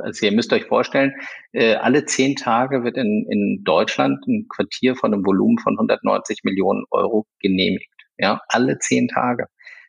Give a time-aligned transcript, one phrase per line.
[0.00, 1.12] Also ihr müsst euch vorstellen,
[1.52, 6.40] äh, alle zehn Tage wird in, in Deutschland ein Quartier von einem Volumen von 190
[6.44, 7.88] Millionen Euro genehmigt.
[8.18, 9.46] Ja, alle zehn Tage.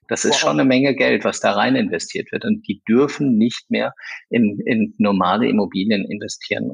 [0.07, 0.39] Das ist wow.
[0.39, 2.45] schon eine Menge Geld, was da rein investiert wird.
[2.45, 3.93] Und die dürfen nicht mehr
[4.29, 6.73] in, in normale Immobilien investieren.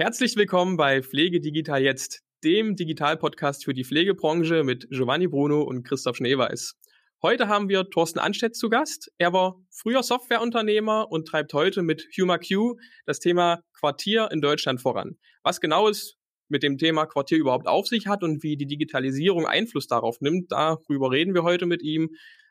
[0.00, 5.82] Herzlich willkommen bei Pflege Digital Jetzt, dem Digital-Podcast für die Pflegebranche mit Giovanni Bruno und
[5.82, 6.74] Christoph Schneeweiß.
[7.22, 9.12] Heute haben wir Thorsten Anstedt zu Gast.
[9.18, 15.18] Er war früher Softwareunternehmer und treibt heute mit HumaQ das Thema Quartier in Deutschland voran.
[15.42, 16.16] Was genau es
[16.48, 20.50] mit dem Thema Quartier überhaupt auf sich hat und wie die Digitalisierung Einfluss darauf nimmt,
[20.50, 22.08] darüber reden wir heute mit ihm.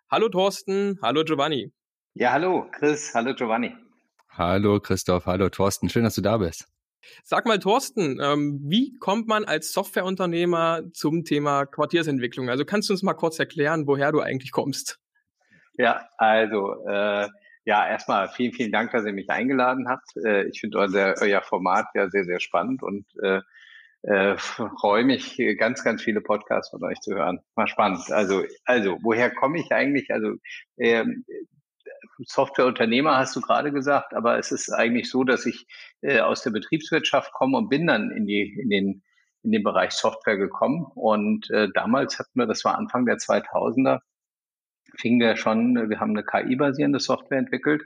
[0.10, 1.72] Hallo Thorsten, hallo Giovanni.
[2.14, 3.76] Ja, hallo Chris, hallo Giovanni.
[4.30, 6.68] Hallo Christoph, hallo Thorsten, schön, dass du da bist.
[7.24, 12.50] Sag mal, Thorsten, ähm, wie kommt man als Softwareunternehmer zum Thema Quartiersentwicklung?
[12.50, 15.00] Also kannst du uns mal kurz erklären, woher du eigentlich kommst?
[15.78, 17.28] Ja, also äh,
[17.66, 20.16] ja, erstmal vielen, vielen Dank, dass ihr mich eingeladen habt.
[20.26, 23.42] Äh, ich finde euer, euer Format ja sehr, sehr spannend und äh,
[24.02, 27.40] äh, freue mich, ganz, ganz viele Podcasts von euch zu hören.
[27.56, 28.12] Mal spannend.
[28.12, 30.10] Also, also woher komme ich eigentlich?
[30.12, 30.36] Also
[30.78, 31.06] äh,
[32.20, 35.68] Softwareunternehmer hast du gerade gesagt, aber es ist eigentlich so, dass ich
[36.02, 39.04] äh, aus der Betriebswirtschaft komme und bin dann in die in den
[39.42, 44.00] in den Bereich Software gekommen und äh, damals hatten wir, das war Anfang der 2000er,
[44.98, 47.84] fingen wir schon, wir haben eine KI-basierende Software entwickelt,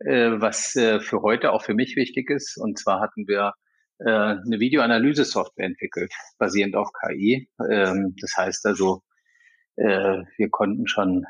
[0.00, 2.56] äh, was äh, für heute auch für mich wichtig ist.
[2.56, 3.54] Und zwar hatten wir
[3.98, 7.48] äh, eine Videoanalyse-Software entwickelt, basierend auf KI.
[7.70, 9.02] Ähm, das heißt also,
[9.76, 11.26] äh, wir konnten schon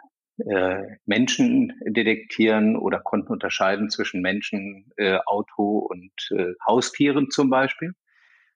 [1.05, 7.92] Menschen detektieren oder konnten unterscheiden zwischen Menschen, äh, Auto und äh, Haustieren zum Beispiel.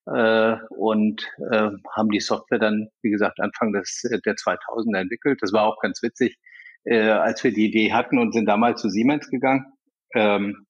[0.07, 5.39] Äh, und äh, haben die Software dann, wie gesagt, Anfang des, äh, der 2000er entwickelt.
[5.43, 6.39] Das war auch ganz witzig,
[6.85, 9.67] äh, als wir die Idee hatten und sind damals zu Siemens gegangen.
[10.15, 10.67] Ähm,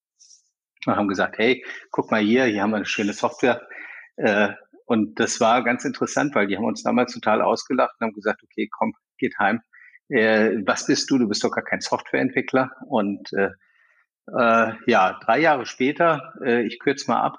[0.86, 3.67] und haben gesagt, hey, guck mal hier, hier haben wir eine schöne Software.
[4.17, 4.50] Äh,
[4.86, 8.42] und das war ganz interessant, weil die haben uns damals total ausgelacht und haben gesagt,
[8.42, 9.61] okay, komm, geht heim
[10.08, 11.18] äh, was bist du?
[11.18, 12.70] Du bist doch gar kein Softwareentwickler.
[12.86, 13.51] Und äh,
[14.36, 17.39] äh, ja, drei Jahre später, äh, ich kürze mal ab,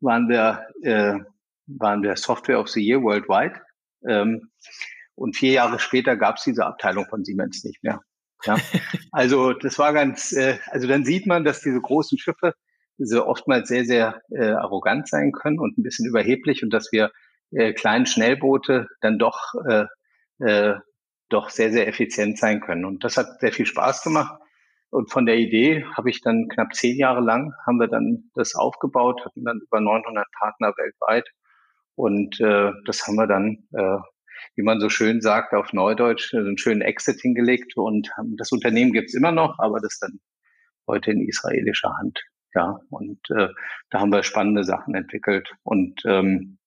[0.00, 1.18] waren wir, äh,
[1.66, 3.60] waren wir Software of the Year worldwide.
[4.06, 4.50] Ähm,
[5.14, 8.00] und vier Jahre später gab es diese Abteilung von Siemens nicht mehr.
[8.44, 8.56] Ja,
[9.12, 12.54] also das war ganz, äh, also dann sieht man, dass diese großen Schiffe
[12.98, 17.10] diese oftmals sehr, sehr äh, arrogant sein können und ein bisschen überheblich und dass wir
[17.50, 19.86] äh, kleinen Schnellboote dann doch äh,
[20.38, 20.74] äh,
[21.34, 22.84] doch sehr, sehr effizient sein können.
[22.84, 24.40] Und das hat sehr viel Spaß gemacht.
[24.90, 28.54] Und von der Idee habe ich dann knapp zehn Jahre lang, haben wir dann das
[28.54, 31.28] aufgebaut, hatten dann über 900 Partner weltweit.
[31.96, 33.98] Und äh, das haben wir dann, äh,
[34.54, 37.76] wie man so schön sagt, auf Neudeutsch, äh, einen schönen Exit hingelegt.
[37.76, 40.20] Und das Unternehmen gibt's immer noch, aber das dann
[40.86, 42.22] heute in israelischer Hand.
[42.54, 43.48] Ja, und äh,
[43.90, 45.52] da haben wir spannende Sachen entwickelt.
[45.64, 46.58] Und ähm,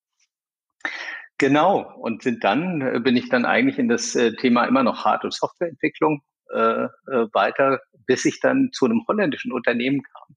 [1.40, 5.06] Genau, und sind dann, äh, bin ich dann eigentlich in das äh, Thema immer noch
[5.06, 6.22] Hard- und Softwareentwicklung
[6.52, 6.90] äh, äh,
[7.34, 10.36] weiter, bis ich dann zu einem holländischen Unternehmen kam.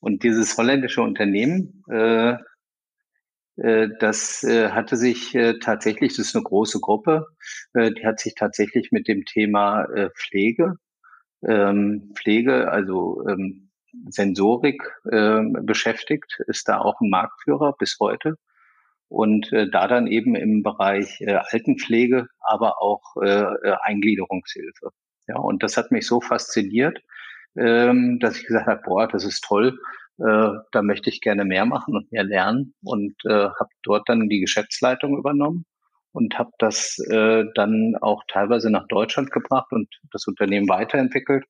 [0.00, 2.36] Und dieses holländische Unternehmen, äh,
[3.56, 7.26] äh, das äh, hatte sich äh, tatsächlich, das ist eine große Gruppe,
[7.74, 10.76] äh, die hat sich tatsächlich mit dem Thema äh, Pflege,
[11.46, 13.70] ähm, Pflege, also ähm,
[14.08, 18.36] Sensorik äh, beschäftigt, ist da auch ein Marktführer bis heute
[19.10, 24.90] und äh, da dann eben im Bereich äh, Altenpflege, aber auch äh, äh, Eingliederungshilfe.
[25.26, 27.02] Ja, und das hat mich so fasziniert,
[27.56, 29.78] ähm, dass ich gesagt habe, boah, das ist toll,
[30.18, 34.28] äh, da möchte ich gerne mehr machen und mehr lernen und äh, habe dort dann
[34.28, 35.66] die Geschäftsleitung übernommen
[36.12, 41.44] und habe das äh, dann auch teilweise nach Deutschland gebracht und das Unternehmen weiterentwickelt.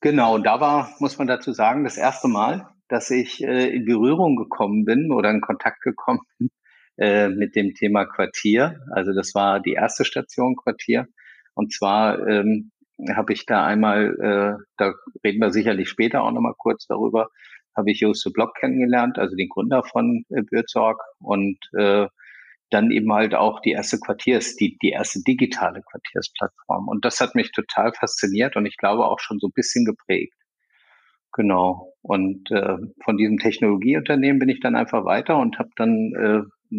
[0.00, 4.36] Genau, da war, muss man dazu sagen, das erste Mal, dass ich äh, in Berührung
[4.36, 6.50] gekommen bin oder in Kontakt gekommen bin
[6.98, 8.80] äh, mit dem Thema Quartier.
[8.90, 11.06] Also das war die erste Station Quartier.
[11.54, 12.72] Und zwar ähm,
[13.14, 14.94] habe ich da einmal, äh, da
[15.24, 17.28] reden wir sicherlich später auch nochmal kurz darüber,
[17.76, 22.08] habe ich Joste Block kennengelernt, also den Gründer von äh, Bürzorg und äh,
[22.70, 26.88] dann eben halt auch die erste Quartiers, die, die erste digitale Quartiersplattform.
[26.88, 30.34] Und das hat mich total fasziniert und ich glaube auch schon so ein bisschen geprägt.
[31.32, 31.94] Genau.
[32.02, 36.76] Und äh, von diesem Technologieunternehmen bin ich dann einfach weiter und habe dann äh,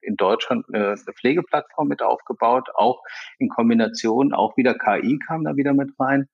[0.00, 3.00] in Deutschland äh, eine Pflegeplattform mit aufgebaut, auch
[3.38, 6.26] in Kombination, auch wieder KI kam da wieder mit rein,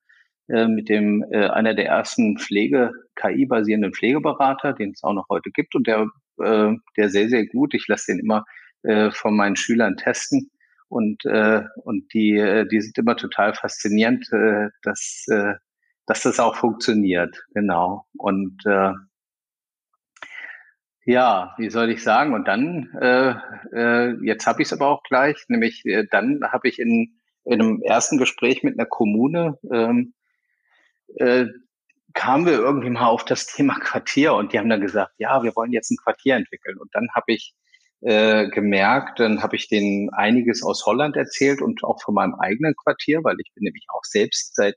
[0.49, 5.51] äh, mit dem äh, einer der ersten Pflege KI-basierenden Pflegeberater, den es auch noch heute
[5.51, 6.07] gibt und der
[6.43, 7.75] äh, der sehr sehr gut.
[7.75, 8.45] Ich lasse den immer
[8.83, 10.51] äh, von meinen Schülern testen.
[10.89, 15.55] Und, äh, und die, äh, die sind immer total faszinierend, äh, dass, äh,
[16.11, 17.41] dass das auch funktioniert.
[17.55, 18.05] Genau.
[18.19, 18.91] Und äh,
[21.05, 22.35] ja, wie soll ich sagen?
[22.35, 23.35] Und dann, äh,
[23.73, 27.61] äh, jetzt habe ich es aber auch gleich, nämlich äh, dann habe ich in, in
[27.61, 30.15] einem ersten Gespräch mit einer Kommune, ähm,
[31.15, 31.47] äh,
[32.13, 35.55] kamen wir irgendwie mal auf das Thema Quartier und die haben dann gesagt, ja, wir
[35.55, 36.77] wollen jetzt ein Quartier entwickeln.
[36.79, 37.55] Und dann habe ich
[38.01, 42.75] äh, gemerkt, dann habe ich denen einiges aus Holland erzählt und auch von meinem eigenen
[42.75, 44.75] Quartier, weil ich bin nämlich auch selbst seit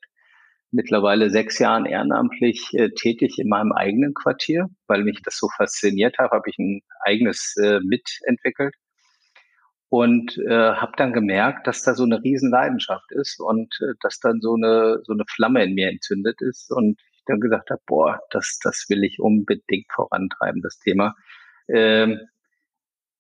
[0.74, 6.18] mittlerweile sechs Jahren ehrenamtlich äh, tätig in meinem eigenen Quartier, weil mich das so fasziniert
[6.18, 8.76] hat, habe ich ein eigenes äh, mitentwickelt
[9.90, 14.42] und äh, habe dann gemerkt, dass da so eine Riesenleidenschaft ist und äh, dass dann
[14.42, 18.20] so eine so eine Flamme in mir entzündet ist und ich dann gesagt habe, boah,
[18.32, 21.16] das das will ich unbedingt vorantreiben, das Thema.
[21.68, 22.20] Ähm,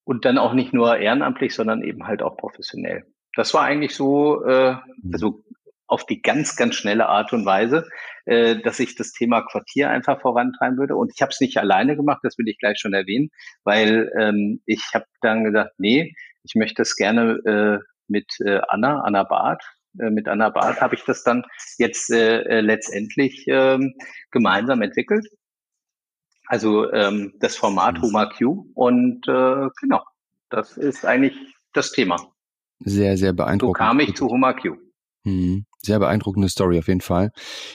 [0.06, 3.06] und dann auch nicht nur ehrenamtlich, sondern eben halt auch professionell.
[3.36, 5.14] Das war eigentlich so, äh, mhm.
[5.14, 5.44] also
[5.94, 7.88] auf die ganz, ganz schnelle Art und Weise,
[8.26, 10.96] äh, dass ich das Thema Quartier einfach vorantreiben würde.
[10.96, 13.30] Und ich habe es nicht alleine gemacht, das will ich gleich schon erwähnen,
[13.64, 19.02] weil ähm, ich habe dann gesagt, nee, ich möchte es gerne äh, mit äh, Anna,
[19.02, 19.64] Anna Barth,
[20.00, 21.44] äh, mit Anna Barth habe ich das dann
[21.78, 23.78] jetzt äh, äh, letztendlich äh,
[24.32, 25.28] gemeinsam entwickelt.
[26.48, 30.04] Also ähm, das Format Huma Q und äh, genau,
[30.50, 31.36] das ist eigentlich
[31.72, 32.18] das Thema.
[32.80, 33.78] Sehr, sehr beeindruckend.
[33.78, 34.76] So kam ich zu Huma Q.
[35.26, 37.32] Hm, sehr beeindruckende Story auf jeden Fall.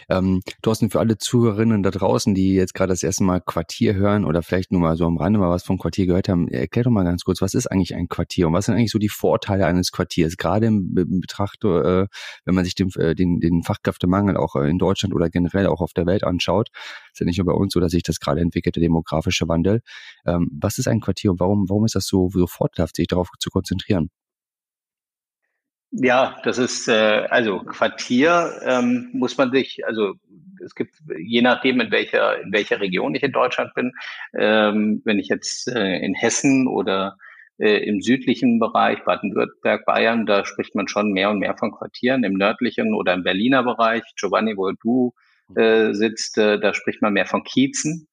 [0.09, 4.25] Ähm, Thorsten, für alle Zuhörerinnen da draußen, die jetzt gerade das erste Mal Quartier hören
[4.25, 6.91] oder vielleicht nur mal so am Rande mal was vom Quartier gehört haben, erklär doch
[6.91, 9.67] mal ganz kurz, was ist eigentlich ein Quartier und was sind eigentlich so die Vorteile
[9.67, 12.07] eines Quartiers, gerade im, Betracht, äh,
[12.45, 15.81] wenn man sich den, äh, den, den Fachkräftemangel auch äh, in Deutschland oder generell auch
[15.81, 16.69] auf der Welt anschaut.
[17.13, 19.81] Ist ja nicht nur bei uns so, dass sich das gerade entwickelt, der demografische Wandel.
[20.27, 23.29] Ähm, was ist ein Quartier und warum, warum ist das so, so vorteilhaft, sich darauf
[23.39, 24.11] zu konzentrieren?
[25.91, 30.15] Ja, das ist äh, also Quartier ähm, muss man sich, also
[30.63, 33.93] es gibt je nachdem in welcher in welcher Region ich in Deutschland bin,
[34.39, 37.17] ähm, wenn ich jetzt äh, in Hessen oder
[37.59, 42.23] äh, im südlichen Bereich Baden-Württemberg, Bayern, da spricht man schon mehr und mehr von Quartieren.
[42.25, 45.15] Im nördlichen oder im Berliner Bereich, Giovanni, wo du
[45.57, 48.09] äh, sitzt, äh, da spricht man mehr von Kiezen.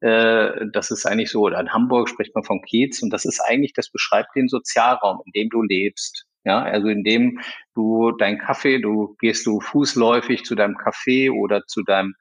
[0.00, 3.40] Äh, das ist eigentlich so, oder in Hamburg spricht man von Kiez und das ist
[3.40, 6.26] eigentlich, das beschreibt den Sozialraum, in dem du lebst.
[6.44, 7.40] Ja, also indem
[7.74, 12.14] du dein Kaffee, du gehst du fußläufig zu deinem Kaffee oder zu deinem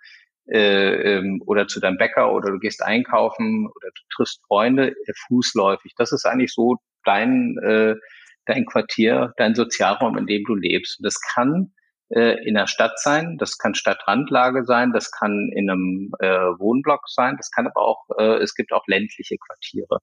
[0.52, 5.14] äh, ähm, oder zu deinem Bäcker oder du gehst einkaufen oder du triffst Freunde äh,
[5.28, 5.94] fußläufig.
[5.98, 7.96] Das ist eigentlich so dein äh,
[8.46, 11.00] dein Quartier, dein Sozialraum, in dem du lebst.
[11.04, 11.72] Das kann
[12.10, 17.08] äh, in der Stadt sein, das kann Stadtrandlage sein, das kann in einem äh, Wohnblock
[17.08, 20.00] sein, das kann aber auch, äh, es gibt auch ländliche Quartiere.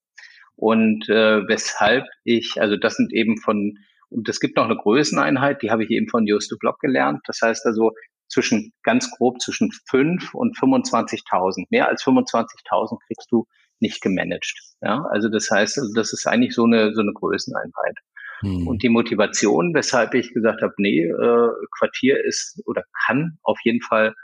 [0.54, 3.76] Und äh, weshalb ich, also das sind eben von
[4.10, 7.20] und es gibt noch eine Größeneinheit, die habe ich eben von Just Block gelernt.
[7.26, 7.92] Das heißt also
[8.28, 11.66] zwischen, ganz grob zwischen 5 und 25.000.
[11.70, 13.46] Mehr als 25.000 kriegst du
[13.80, 14.54] nicht gemanagt.
[14.80, 17.98] Ja, also das heißt, also das ist eigentlich so eine, so eine Größeneinheit.
[18.40, 18.66] Hm.
[18.66, 23.80] Und die Motivation, weshalb ich gesagt habe, nee, äh, Quartier ist oder kann auf jeden
[23.80, 24.14] Fall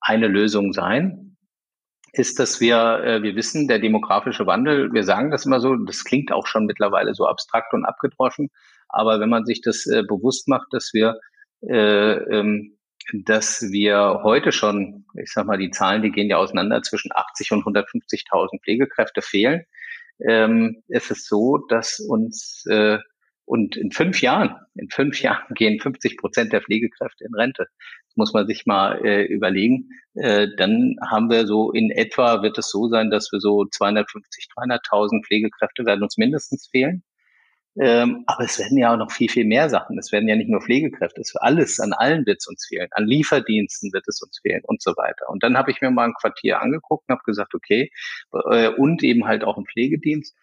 [0.00, 1.36] eine Lösung sein,
[2.12, 6.04] ist, dass wir, äh, wir wissen, der demografische Wandel, wir sagen das immer so, das
[6.04, 8.50] klingt auch schon mittlerweile so abstrakt und abgedroschen,
[8.92, 11.18] aber wenn man sich das äh, bewusst macht, dass wir,
[11.62, 12.78] äh, ähm,
[13.24, 17.52] dass wir heute schon, ich sag mal, die Zahlen, die gehen ja auseinander, zwischen 80
[17.52, 19.64] und 150.000 Pflegekräfte fehlen,
[20.20, 22.98] ähm, ist es so, dass uns äh,
[23.44, 27.66] und in fünf Jahren, in fünf Jahren gehen 50 Prozent der Pflegekräfte in Rente.
[28.06, 29.88] Das muss man sich mal äh, überlegen.
[30.14, 34.46] Äh, dann haben wir so in etwa, wird es so sein, dass wir so 250,
[34.56, 37.02] 300.000 Pflegekräfte werden uns mindestens fehlen.
[37.80, 39.98] Ähm, aber es werden ja auch noch viel, viel mehr Sachen.
[39.98, 42.88] Es werden ja nicht nur Pflegekräfte, es wird alles, an allen wird es uns fehlen.
[42.92, 45.28] An Lieferdiensten wird es uns fehlen und so weiter.
[45.28, 47.90] Und dann habe ich mir mal ein Quartier angeguckt und habe gesagt, okay,
[48.50, 50.36] äh, und eben halt auch ein Pflegedienst.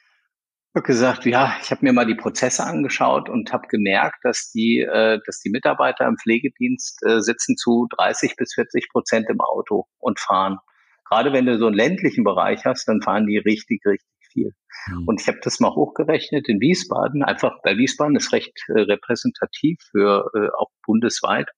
[0.75, 4.79] Habe gesagt, ja, ich habe mir mal die Prozesse angeschaut und habe gemerkt, dass die,
[4.79, 9.85] äh, dass die Mitarbeiter im Pflegedienst äh, sitzen zu 30 bis 40 Prozent im Auto
[9.99, 10.57] und fahren.
[11.05, 14.53] Gerade wenn du so einen ländlichen Bereich hast, dann fahren die richtig, richtig viel.
[14.87, 15.07] Mhm.
[15.07, 19.77] Und ich habe das mal hochgerechnet in Wiesbaden, einfach bei Wiesbaden ist recht äh, repräsentativ
[19.91, 21.49] für äh, auch bundesweit.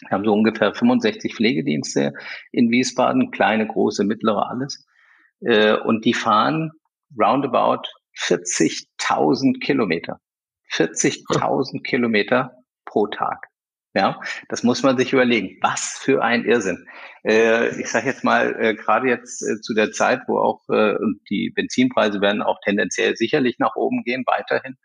[0.00, 2.12] Wir haben so ungefähr 65 Pflegedienste
[2.52, 4.84] in Wiesbaden, kleine, große, mittlere, alles.
[5.40, 6.72] Äh, und die fahren
[7.18, 7.88] roundabout
[8.18, 10.20] 40.000 Kilometer.
[10.72, 12.52] 40.000 Kilometer
[12.84, 13.46] pro Tag.
[13.96, 15.56] Ja, das muss man sich überlegen.
[15.62, 16.86] Was für ein Irrsinn.
[17.24, 20.96] Äh, ich sage jetzt mal, äh, gerade jetzt äh, zu der Zeit, wo auch äh,
[21.30, 24.76] die Benzinpreise werden auch tendenziell sicherlich nach oben gehen, weiterhin.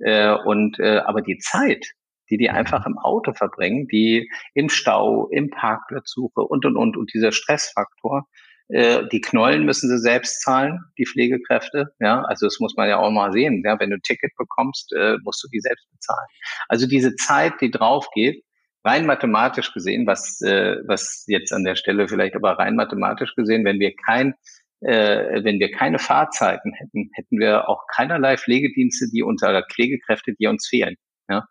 [0.00, 1.82] Äh, und äh, aber die Zeit,
[2.28, 7.14] die die einfach im Auto verbringen, die im Stau, im Parkplatzsuche und und und und
[7.14, 8.26] dieser Stressfaktor,
[8.70, 11.86] die Knollen müssen sie selbst zahlen, die Pflegekräfte.
[12.00, 13.62] Ja, also das muss man ja auch mal sehen.
[13.64, 14.94] Ja, wenn du ein Ticket bekommst,
[15.24, 16.26] musst du die selbst bezahlen.
[16.68, 18.44] Also diese Zeit, die drauf geht,
[18.88, 23.64] rein mathematisch gesehen, was äh, was jetzt an der Stelle vielleicht aber rein mathematisch gesehen,
[23.64, 24.34] wenn wir kein
[24.80, 30.46] äh, wenn wir keine Fahrzeiten hätten, hätten wir auch keinerlei Pflegedienste, die unter Pflegekräfte, die
[30.46, 30.96] uns fehlen.
[31.28, 31.46] Ja?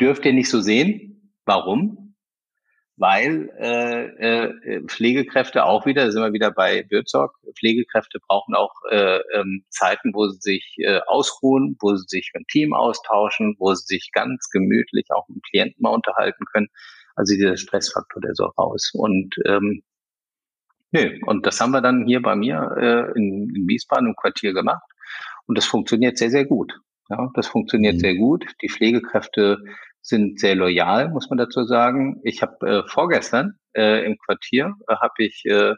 [0.00, 1.32] Dürft ihr nicht so sehen?
[1.46, 2.13] Warum?
[2.96, 8.72] Weil äh, äh, Pflegekräfte auch wieder, da sind wir wieder bei Würzog, Pflegekräfte brauchen auch
[8.90, 13.56] äh, ähm, Zeiten, wo sie sich äh, ausruhen, wo sie sich mit dem Team austauschen,
[13.58, 16.68] wo sie sich ganz gemütlich auch mit dem Klienten mal unterhalten können.
[17.16, 18.92] Also dieser Stressfaktor, der soll raus.
[18.94, 19.82] Und ähm,
[20.92, 24.52] nö, und das haben wir dann hier bei mir äh, in, in Wiesbaden im Quartier
[24.52, 24.84] gemacht.
[25.46, 26.72] Und das funktioniert sehr, sehr gut.
[27.10, 28.00] Ja, das funktioniert mhm.
[28.00, 28.46] sehr gut.
[28.62, 29.58] Die Pflegekräfte
[30.04, 32.20] sind sehr loyal, muss man dazu sagen.
[32.24, 35.74] Ich habe äh, vorgestern äh, im Quartier äh, habe ich äh,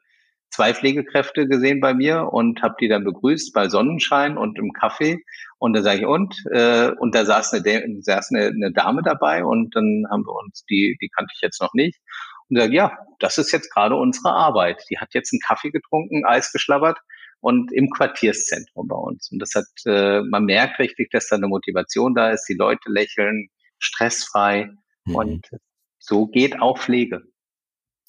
[0.50, 5.18] zwei Pflegekräfte gesehen bei mir und habe die dann begrüßt bei Sonnenschein und im Kaffee.
[5.59, 6.35] Und da sage ich, und?
[6.50, 10.64] Äh, und da saß, eine, saß eine, eine Dame dabei und dann haben wir uns,
[10.68, 12.00] die, die kannte ich jetzt noch nicht.
[12.49, 14.83] Und sage, ja, das ist jetzt gerade unsere Arbeit.
[14.90, 16.99] Die hat jetzt einen Kaffee getrunken, Eis geschlabbert
[17.40, 19.30] und im Quartierszentrum bei uns.
[19.30, 22.47] Und das hat, äh, man merkt richtig, dass da eine Motivation da ist.
[22.49, 24.71] Die Leute lächeln, stressfrei.
[25.04, 25.14] Mhm.
[25.14, 25.50] Und
[25.99, 27.23] so geht auch Pflege.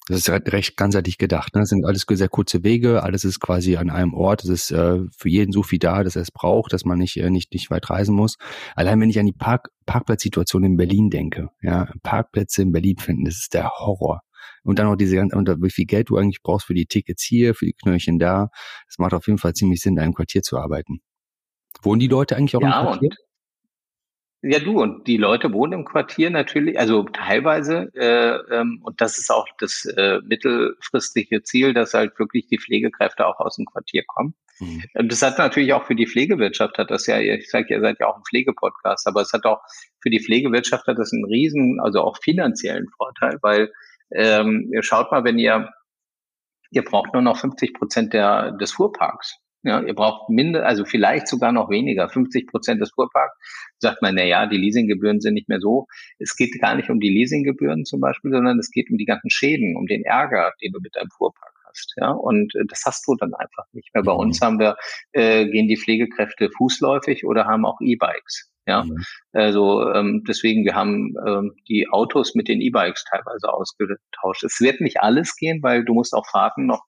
[0.08, 1.54] Das ist recht ganzheitlich gedacht.
[1.54, 1.60] Ne?
[1.60, 4.42] Das sind alles sehr kurze Wege, alles ist quasi an einem Ort.
[4.42, 7.18] Es ist äh, für jeden so viel da, dass er es braucht, dass man nicht,
[7.18, 8.36] äh, nicht, nicht weit reisen muss.
[8.74, 13.26] Allein wenn ich an die Park, Parkplatzsituation in Berlin denke, ja, Parkplätze in Berlin finden,
[13.26, 14.22] das ist der Horror.
[14.62, 17.22] Und dann noch diese ganze, und wie viel Geld du eigentlich brauchst für die Tickets
[17.22, 18.48] hier, für die Knöllchen da.
[18.86, 21.00] Das macht auf jeden Fall ziemlich Sinn, da im Quartier zu arbeiten.
[21.82, 23.10] Wohnen die Leute eigentlich auch ja, im Quartier?
[24.42, 29.18] Ja, du, und die Leute wohnen im Quartier natürlich, also teilweise, äh, ähm, und das
[29.18, 34.04] ist auch das äh, mittelfristige Ziel, dass halt wirklich die Pflegekräfte auch aus dem Quartier
[34.06, 34.34] kommen.
[34.60, 34.84] Mhm.
[34.94, 37.98] Und das hat natürlich auch für die Pflegewirtschaft, hat das ja, ich sage, ihr seid
[37.98, 39.60] ja auch ein Pflegepodcast, aber es hat auch
[40.00, 43.72] für die Pflegewirtschaft hat das einen riesen, also auch finanziellen Vorteil, weil
[44.12, 45.68] ähm, ihr schaut mal, wenn ihr,
[46.70, 49.36] ihr braucht nur noch 50 Prozent der, des Fuhrparks.
[49.68, 53.36] Ja, ihr braucht minder, also vielleicht sogar noch weniger, 50 Prozent des Fuhrparks.
[53.78, 55.86] Sagt man, na ja, die Leasinggebühren sind nicht mehr so.
[56.18, 59.28] Es geht gar nicht um die Leasinggebühren zum Beispiel, sondern es geht um die ganzen
[59.28, 61.92] Schäden, um den Ärger, den du mit deinem Fuhrpark hast.
[61.98, 64.02] Ja, und äh, das hast du dann einfach nicht mehr.
[64.02, 64.20] Bei mhm.
[64.20, 64.76] uns haben wir,
[65.12, 68.50] äh, gehen die Pflegekräfte fußläufig oder haben auch E-Bikes.
[68.66, 69.02] Ja, mhm.
[69.32, 74.44] also ähm, deswegen, wir haben ähm, die Autos mit den E-Bikes teilweise ausgetauscht.
[74.44, 76.84] Es wird nicht alles gehen, weil du musst auch Fahrten noch,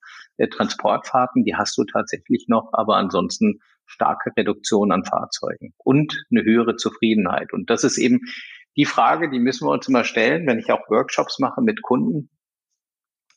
[0.48, 6.76] Transportfahrten, die hast du tatsächlich noch, aber ansonsten starke Reduktion an Fahrzeugen und eine höhere
[6.76, 7.52] Zufriedenheit.
[7.52, 8.20] Und das ist eben
[8.76, 12.30] die Frage, die müssen wir uns immer stellen, wenn ich auch Workshops mache mit Kunden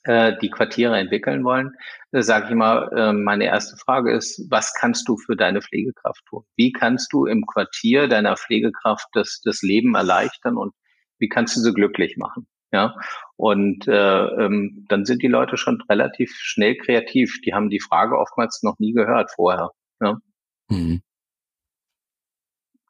[0.04, 1.72] äh, die Quartiere entwickeln wollen,
[2.12, 6.24] äh, sage ich immer, äh, meine erste Frage ist, was kannst du für deine Pflegekraft
[6.28, 6.44] tun?
[6.56, 10.74] Wie kannst du im Quartier deiner Pflegekraft das, das Leben erleichtern und
[11.20, 12.48] wie kannst du sie glücklich machen?
[12.74, 12.96] Ja,
[13.38, 17.40] und äh, ähm, dann sind die Leute schon relativ schnell kreativ.
[17.46, 19.70] Die haben die Frage oftmals noch nie gehört vorher.
[20.02, 20.18] Ja?
[20.70, 21.04] Mhm.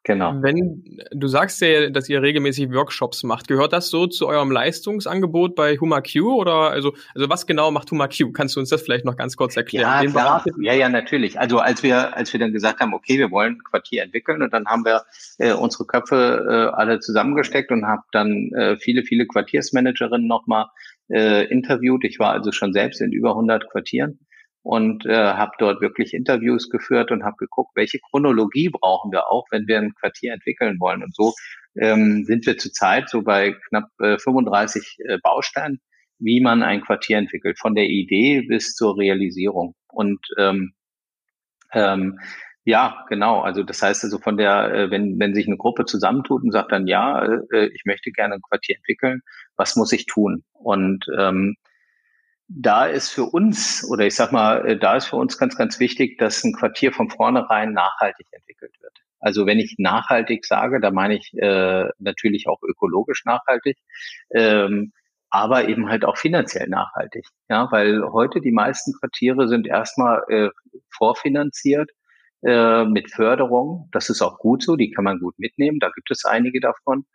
[0.06, 0.34] Genau.
[0.42, 5.54] Wenn du sagst ja, dass ihr regelmäßig Workshops macht, gehört das so zu eurem Leistungsangebot
[5.54, 8.34] bei HumaQ oder also also was genau macht HumaQ?
[8.34, 10.04] Kannst du uns das vielleicht noch ganz kurz erklären?
[10.04, 10.44] Ja, klar.
[10.60, 11.40] ja, ja, natürlich.
[11.40, 14.52] Also als wir als wir dann gesagt haben, okay, wir wollen ein Quartier entwickeln und
[14.52, 15.04] dann haben wir
[15.38, 20.66] äh, unsere Köpfe äh, alle zusammengesteckt und habe dann äh, viele viele Quartiersmanagerinnen nochmal
[21.08, 22.04] äh, interviewt.
[22.04, 24.18] Ich war also schon selbst in über 100 Quartieren
[24.64, 29.46] und äh, habe dort wirklich Interviews geführt und habe geguckt, welche Chronologie brauchen wir auch,
[29.50, 31.04] wenn wir ein Quartier entwickeln wollen.
[31.04, 31.34] Und so
[31.76, 35.80] ähm, sind wir zurzeit so bei knapp äh, 35 äh, Bausteinen,
[36.18, 39.74] wie man ein Quartier entwickelt, von der Idee bis zur Realisierung.
[39.88, 40.72] Und ähm,
[41.72, 42.18] ähm,
[42.64, 43.42] ja, genau.
[43.42, 46.72] Also das heißt also von der, äh, wenn, wenn sich eine Gruppe zusammentut und sagt
[46.72, 49.20] dann, ja, äh, ich möchte gerne ein Quartier entwickeln,
[49.56, 50.42] was muss ich tun?
[50.54, 51.56] Und ähm,
[52.48, 55.80] da ist für uns, oder ich sag mal, äh, da ist für uns ganz, ganz
[55.80, 58.98] wichtig, dass ein Quartier von vornherein nachhaltig entwickelt wird.
[59.20, 63.78] Also wenn ich nachhaltig sage, da meine ich äh, natürlich auch ökologisch nachhaltig,
[64.34, 64.92] ähm,
[65.30, 67.26] aber eben halt auch finanziell nachhaltig.
[67.48, 70.50] Ja, weil heute die meisten Quartiere sind erstmal äh,
[70.90, 71.90] vorfinanziert
[72.42, 73.88] äh, mit Förderung.
[73.92, 75.80] Das ist auch gut so, die kann man gut mitnehmen.
[75.80, 77.06] Da gibt es einige davon.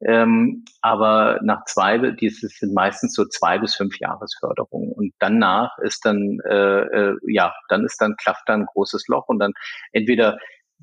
[0.00, 4.92] Ähm, aber nach zwei, dieses sind meistens so zwei bis fünf Jahresförderungen.
[4.92, 9.26] Und danach ist dann, äh, äh, ja, dann ist dann, klafft dann ein großes Loch
[9.28, 9.52] und dann
[9.92, 10.38] entweder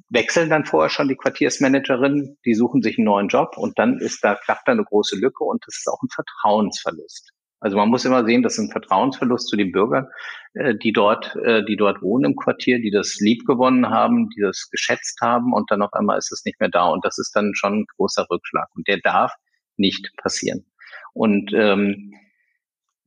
[0.10, 4.24] wechseln dann vorher schon die Quartiersmanagerinnen, die suchen sich einen neuen Job und dann ist
[4.24, 7.35] da, klafft da eine große Lücke und das ist auch ein Vertrauensverlust.
[7.60, 10.08] Also man muss immer sehen, das ist ein Vertrauensverlust zu den Bürgern,
[10.54, 14.42] äh, die dort, äh, die dort wohnen im Quartier, die das lieb gewonnen haben, die
[14.42, 17.36] das geschätzt haben und dann auf einmal ist es nicht mehr da und das ist
[17.36, 19.34] dann schon ein großer Rückschlag und der darf
[19.78, 20.66] nicht passieren.
[21.14, 22.14] Und ähm,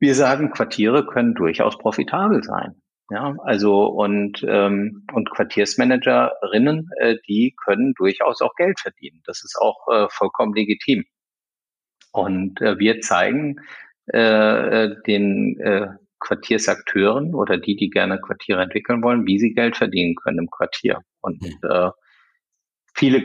[0.01, 2.81] wir sagen, Quartiere können durchaus profitabel sein.
[3.11, 9.23] Ja, also und ähm, und Quartiersmanagerinnen, äh, die können durchaus auch Geld verdienen.
[9.25, 11.05] Das ist auch äh, vollkommen legitim.
[12.13, 13.61] Und äh, wir zeigen
[14.13, 15.89] äh, äh, den äh,
[16.21, 21.01] Quartiersakteuren oder die, die gerne Quartiere entwickeln wollen, wie sie Geld verdienen können im Quartier.
[21.21, 21.59] Und mhm.
[21.69, 21.91] äh,
[22.95, 23.23] viele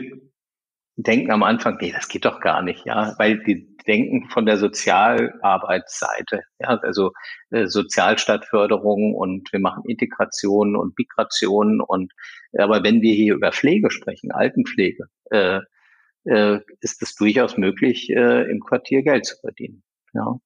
[0.96, 4.58] denken am Anfang, nee, das geht doch gar nicht, ja, weil die denken von der
[4.58, 7.12] Sozialarbeitsseite, ja, also
[7.50, 12.12] äh, Sozialstadtförderung und wir machen Integration und Migration und
[12.56, 15.60] aber wenn wir hier über Pflege sprechen, Altenpflege, äh,
[16.24, 19.82] äh, ist es durchaus möglich, äh, im Quartier Geld zu verdienen.
[20.14, 20.38] Ja.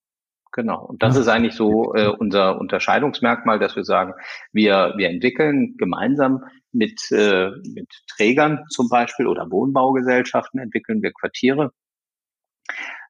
[0.59, 0.87] Genau.
[0.87, 4.15] Und das ist eigentlich so äh, unser Unterscheidungsmerkmal, dass wir sagen,
[4.50, 11.71] wir, wir entwickeln gemeinsam mit, äh, mit Trägern zum Beispiel oder Wohnbaugesellschaften entwickeln wir Quartiere,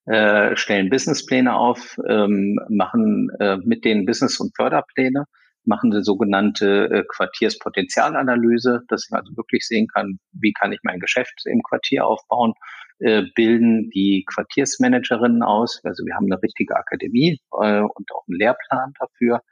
[0.04, 5.24] äh, stellen Businesspläne auf, ähm, machen äh, mit den Business- und Förderpläne,
[5.64, 11.00] machen eine sogenannte äh, Quartierspotenzialanalyse, dass ich also wirklich sehen kann, wie kann ich mein
[11.00, 12.52] Geschäft im Quartier aufbauen
[13.00, 15.80] äh, bilden die Quartiersmanagerinnen aus.
[15.84, 19.42] Also wir haben eine richtige Akademie äh, und auch einen Lehrplan dafür.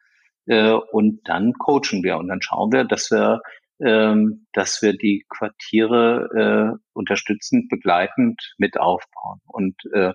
[0.47, 3.41] Äh, und dann coachen wir und dann schauen wir, dass wir
[3.81, 9.41] ähm, dass wir die Quartiere äh, unterstützend, begleitend mit aufbauen.
[9.47, 10.13] Und äh,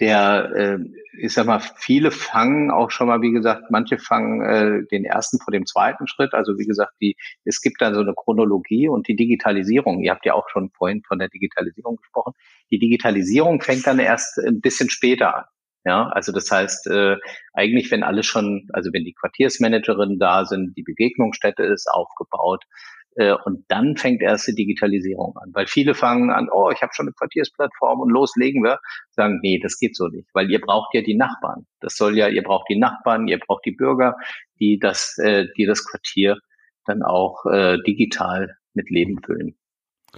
[0.00, 0.78] der, äh,
[1.18, 5.38] ich sag mal, viele fangen auch schon mal, wie gesagt, manche fangen äh, den ersten
[5.38, 6.34] vor dem zweiten Schritt.
[6.34, 10.00] Also wie gesagt, die, es gibt dann so eine Chronologie und die Digitalisierung.
[10.02, 12.32] Ihr habt ja auch schon vorhin von der Digitalisierung gesprochen.
[12.70, 15.44] Die Digitalisierung fängt dann erst ein bisschen später an.
[15.84, 17.16] Ja, also das heißt, äh,
[17.54, 22.64] eigentlich, wenn alles schon, also wenn die Quartiersmanagerinnen da sind, die Begegnungsstätte ist aufgebaut,
[23.44, 25.50] und dann fängt erst die Digitalisierung an.
[25.52, 28.78] Weil viele fangen an, oh, ich habe schon eine Quartiersplattform und loslegen wir.
[29.10, 30.28] Sagen, nee, das geht so nicht.
[30.34, 31.66] Weil ihr braucht ja die Nachbarn.
[31.80, 34.16] Das soll ja, ihr braucht die Nachbarn, ihr braucht die Bürger,
[34.60, 36.38] die das, äh, die das Quartier
[36.84, 39.56] dann auch äh, digital mit Leben füllen.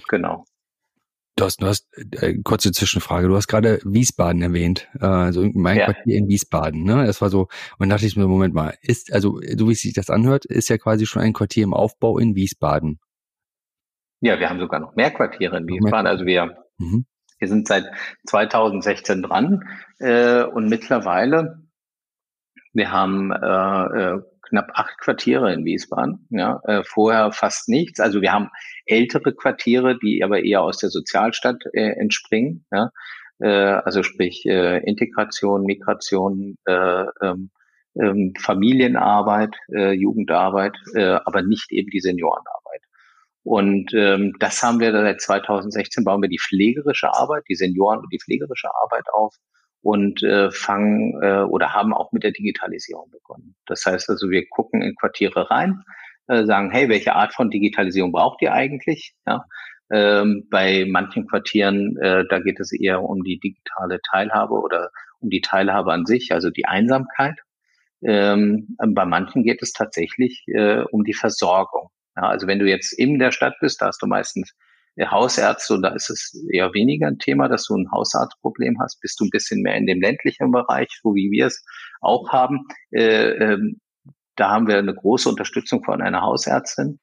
[0.09, 0.45] Genau.
[1.37, 3.29] Du hast, du hast äh, kurze Zwischenfrage.
[3.29, 5.87] Du hast gerade Wiesbaden erwähnt, äh, also mein ja.
[5.87, 6.85] Quartier in Wiesbaden.
[6.85, 7.49] Ne, das war so.
[7.79, 10.77] Und dachte ich mir, Moment mal, ist also so wie sich das anhört, ist ja
[10.77, 13.01] quasi schon ein Quartier im Aufbau in Wiesbaden.
[14.21, 16.07] Ja, wir haben sogar noch mehr Quartiere in Wiesbaden.
[16.07, 17.07] Also wir mhm.
[17.39, 17.87] wir sind seit
[18.27, 19.63] 2016 dran
[19.99, 21.63] äh, und mittlerweile
[22.73, 26.27] wir haben äh, äh, knapp acht Quartiere in Wiesbaden.
[26.31, 28.01] Ja, äh, vorher fast nichts.
[28.01, 28.51] Also wir haben
[28.87, 32.67] ältere Quartiere, die aber eher aus der Sozialstadt äh, entspringen.
[32.71, 32.91] Ja,
[33.39, 37.51] äh, also sprich äh, Integration, Migration, äh, ähm,
[38.01, 42.83] ähm, Familienarbeit, äh, Jugendarbeit, äh, aber nicht eben die Seniorenarbeit.
[43.43, 48.13] Und ähm, das haben wir seit 2016 bauen wir die pflegerische Arbeit, die Senioren und
[48.13, 49.35] die pflegerische Arbeit auf
[49.83, 53.55] und äh, fangen äh, oder haben auch mit der Digitalisierung begonnen.
[53.67, 55.83] Das heißt also, wir gucken in Quartiere rein,
[56.29, 59.15] äh, sagen, hey, welche Art von Digitalisierung braucht ihr eigentlich?
[59.27, 59.45] Ja,
[59.91, 65.31] ähm, bei manchen Quartieren, äh, da geht es eher um die digitale Teilhabe oder um
[65.31, 67.37] die Teilhabe an sich, also die Einsamkeit.
[68.03, 71.91] Ähm, bei manchen geht es tatsächlich äh, um die Versorgung.
[72.17, 74.55] Ja, also wenn du jetzt in der Stadt bist, da hast du meistens
[75.07, 79.01] Hausärzte und da ist es eher weniger ein Thema, dass du ein Hausarztproblem hast.
[79.01, 81.65] Bist du ein bisschen mehr in dem ländlichen Bereich, so wie wir es
[82.01, 82.67] auch haben.
[82.91, 83.81] Äh, ähm,
[84.37, 86.99] da haben wir eine große Unterstützung von einer Hausärztin,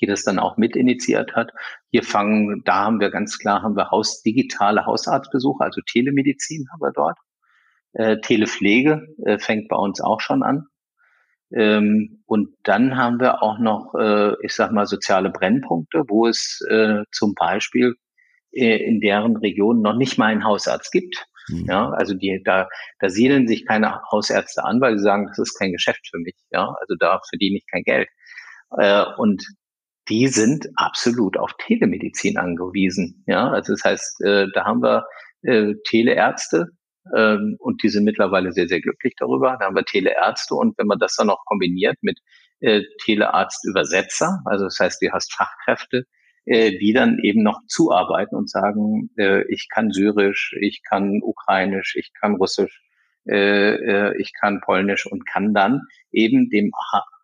[0.00, 1.52] die das dann auch mit initiiert hat.
[1.90, 6.80] Hier fangen, da haben wir ganz klar, haben wir Haus, digitale Hausarztbesuche, also Telemedizin haben
[6.80, 7.18] wir dort.
[7.92, 10.66] Äh, Telepflege äh, fängt bei uns auch schon an.
[11.52, 16.60] Ähm, und dann haben wir auch noch, äh, ich sag mal, soziale Brennpunkte, wo es
[16.68, 17.94] äh, zum Beispiel
[18.52, 21.26] äh, in deren Region noch nicht mal einen Hausarzt gibt.
[21.48, 21.66] Mhm.
[21.68, 25.58] Ja, also die, da, da siedeln sich keine Hausärzte an, weil sie sagen, das ist
[25.58, 26.34] kein Geschäft für mich.
[26.50, 28.08] Ja, also da verdiene ich kein Geld.
[28.78, 29.44] Äh, und
[30.08, 33.24] die sind absolut auf Telemedizin angewiesen.
[33.26, 35.04] Ja, also das heißt, äh, da haben wir
[35.42, 36.68] äh, Teleärzte,
[37.14, 39.56] ähm, und die sind mittlerweile sehr, sehr glücklich darüber.
[39.58, 42.18] Da haben wir Teleärzte und wenn man das dann noch kombiniert mit
[42.60, 46.04] äh, Telearzt-Übersetzer, also das heißt, du hast Fachkräfte,
[46.46, 51.96] äh, die dann eben noch zuarbeiten und sagen, äh, ich kann Syrisch, ich kann Ukrainisch,
[51.96, 52.82] ich kann Russisch,
[53.28, 56.70] äh, äh, ich kann Polnisch und kann dann eben dem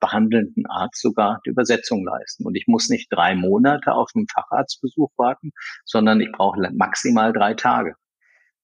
[0.00, 2.44] behandelnden Arzt sogar die Übersetzung leisten.
[2.44, 5.52] Und ich muss nicht drei Monate auf einen Facharztbesuch warten,
[5.84, 7.94] sondern ich brauche maximal drei Tage.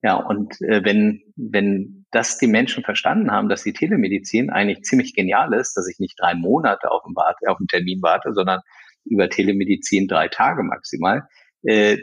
[0.03, 5.15] Ja, und äh, wenn, wenn das die Menschen verstanden haben, dass die Telemedizin eigentlich ziemlich
[5.15, 8.61] genial ist, dass ich nicht drei Monate auf einen, warte, auf einen Termin warte, sondern
[9.05, 11.27] über Telemedizin drei Tage maximal,
[11.65, 11.99] äh,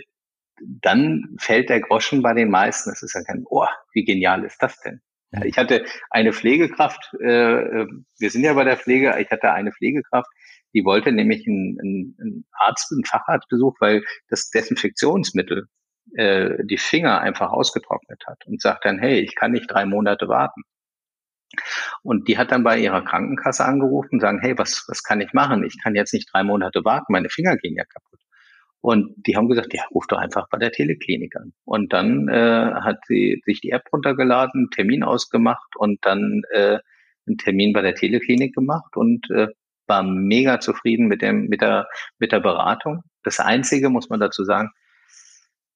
[0.60, 2.90] dann fällt der Groschen bei den meisten.
[2.90, 5.02] Das ist ja kein, oh, wie genial ist das denn?
[5.32, 7.88] Ja, ich hatte eine Pflegekraft, äh, äh,
[8.20, 10.30] wir sind ja bei der Pflege, ich hatte eine Pflegekraft,
[10.74, 15.68] die wollte nämlich einen, einen Arzt, einen Facharztbesuch, weil das Desinfektionsmittel
[16.16, 20.28] äh, die Finger einfach ausgetrocknet hat und sagt dann, hey, ich kann nicht drei Monate
[20.28, 20.64] warten.
[22.04, 25.34] Und die hat dann bei ihrer Krankenkasse angerufen und sagen, hey, was, was kann ich
[25.34, 25.64] machen?
[25.64, 28.20] Ich kann jetzt nicht drei Monate warten, meine Finger gehen ja kaputt.
[28.82, 31.54] Und die haben gesagt, ja, ruf doch einfach bei der Teleklinik an.
[31.64, 36.78] Und dann äh, hat sie sich die App runtergeladen, Termin ausgemacht und dann äh,
[37.26, 39.48] einen Termin bei der Teleklinik gemacht und äh,
[39.88, 41.88] war mega zufrieden mit dem mit der
[42.20, 43.02] mit der Beratung.
[43.24, 44.70] Das Einzige muss man dazu sagen,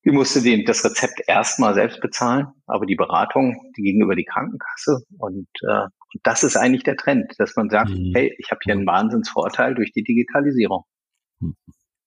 [0.09, 4.25] die musste den, das Rezept erstmal selbst bezahlen, aber die Beratung, die ging über die
[4.25, 5.03] Krankenkasse.
[5.19, 8.11] Und, äh, und das ist eigentlich der Trend, dass man sagt, mhm.
[8.15, 10.83] hey, ich habe hier einen Wahnsinnsvorteil durch die Digitalisierung.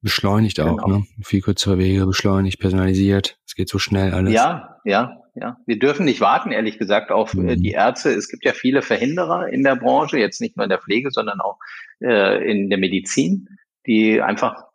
[0.01, 0.99] Beschleunigt auch, genau.
[0.99, 1.05] ne?
[1.23, 3.39] Viel kürzere Wege, beschleunigt, personalisiert.
[3.47, 4.33] Es geht so schnell alles.
[4.33, 5.59] Ja, ja, ja.
[5.67, 7.63] Wir dürfen nicht warten, ehrlich gesagt, auf äh, mhm.
[7.63, 8.11] die Ärzte.
[8.11, 11.41] Es gibt ja viele Verhinderer in der Branche, jetzt nicht nur in der Pflege, sondern
[11.41, 11.59] auch
[12.01, 13.47] äh, in der Medizin,
[13.87, 14.72] die einfach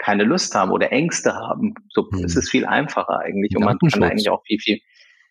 [0.00, 1.74] keine Lust haben oder Ängste haben.
[1.90, 2.24] So, mhm.
[2.24, 4.80] es ist viel einfacher eigentlich und man kann eigentlich auch viel, viel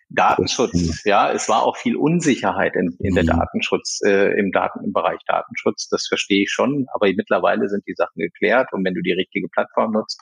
[0.10, 1.04] Datenschutz.
[1.06, 3.28] Ja, es war auch viel Unsicherheit in, in der mhm.
[3.28, 5.88] Datenschutz, äh, im Daten, im Bereich Datenschutz.
[5.90, 6.88] Das verstehe ich schon.
[6.94, 10.20] Aber mittlerweile sind die Sachen geklärt und wenn du die richtige Plattform nutzt,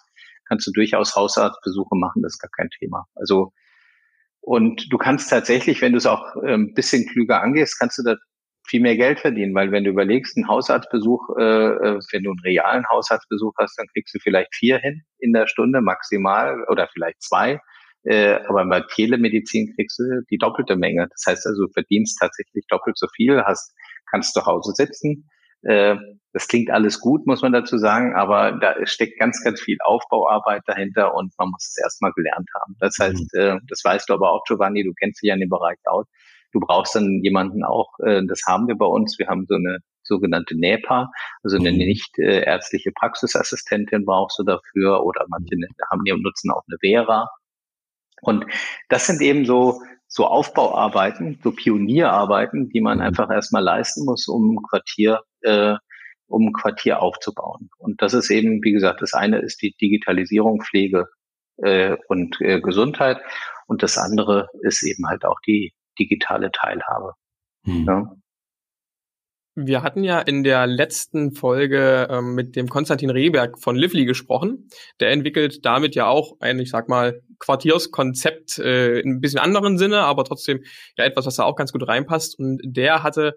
[0.48, 2.22] kannst du durchaus Hausarztbesuche machen.
[2.22, 3.06] Das ist gar kein Thema.
[3.16, 3.54] Also,
[4.42, 8.16] und du kannst tatsächlich, wenn du es auch ein bisschen klüger angehst, kannst du da
[8.68, 12.40] viel mehr Geld verdienen, weil wenn du überlegst, einen Hausarztbesuch, äh, äh, wenn du einen
[12.40, 17.22] realen Hausarztbesuch hast, dann kriegst du vielleicht vier hin in der Stunde maximal oder vielleicht
[17.22, 17.60] zwei.
[18.04, 21.08] Äh, aber bei Telemedizin kriegst du die doppelte Menge.
[21.10, 23.74] Das heißt also, du verdienst tatsächlich doppelt so viel, hast,
[24.10, 25.30] kannst zu Hause sitzen.
[25.64, 25.96] Äh,
[26.34, 30.62] das klingt alles gut, muss man dazu sagen, aber da steckt ganz, ganz viel Aufbauarbeit
[30.68, 32.76] dahinter und man muss es erstmal gelernt haben.
[32.80, 33.40] Das heißt, mhm.
[33.40, 36.06] äh, das weißt du aber auch, Giovanni, du kennst dich ja in dem Bereich aus
[36.54, 39.80] Du brauchst dann jemanden auch, äh, das haben wir bei uns, wir haben so eine
[40.08, 41.12] sogenannte NEPA,
[41.44, 41.78] also eine mhm.
[41.78, 46.78] nicht äh, ärztliche Praxisassistentin brauchst du dafür oder manche ne, haben die nutzen auch eine
[46.80, 47.30] Vera.
[48.22, 48.46] Und
[48.90, 53.04] das sind eben so, so Aufbauarbeiten, so Pionierarbeiten, die man mhm.
[53.04, 55.76] einfach erstmal leisten muss, um ein Quartier, äh,
[56.28, 57.70] um Quartier aufzubauen.
[57.78, 61.08] Und das ist eben, wie gesagt, das eine ist die Digitalisierung, Pflege
[61.58, 63.20] äh, und äh, Gesundheit.
[63.68, 67.14] Und das andere ist eben halt auch die digitale Teilhabe.
[67.66, 67.86] Hm.
[67.86, 68.16] Ja.
[69.60, 74.70] Wir hatten ja in der letzten Folge ähm, mit dem Konstantin Rehberg von Lively gesprochen.
[75.00, 79.80] Der entwickelt damit ja auch ein, ich sag mal, Quartierskonzept äh, in ein bisschen anderen
[79.80, 80.64] Sinne, aber trotzdem
[80.96, 82.38] ja etwas, was da auch ganz gut reinpasst.
[82.38, 83.34] Und der hatte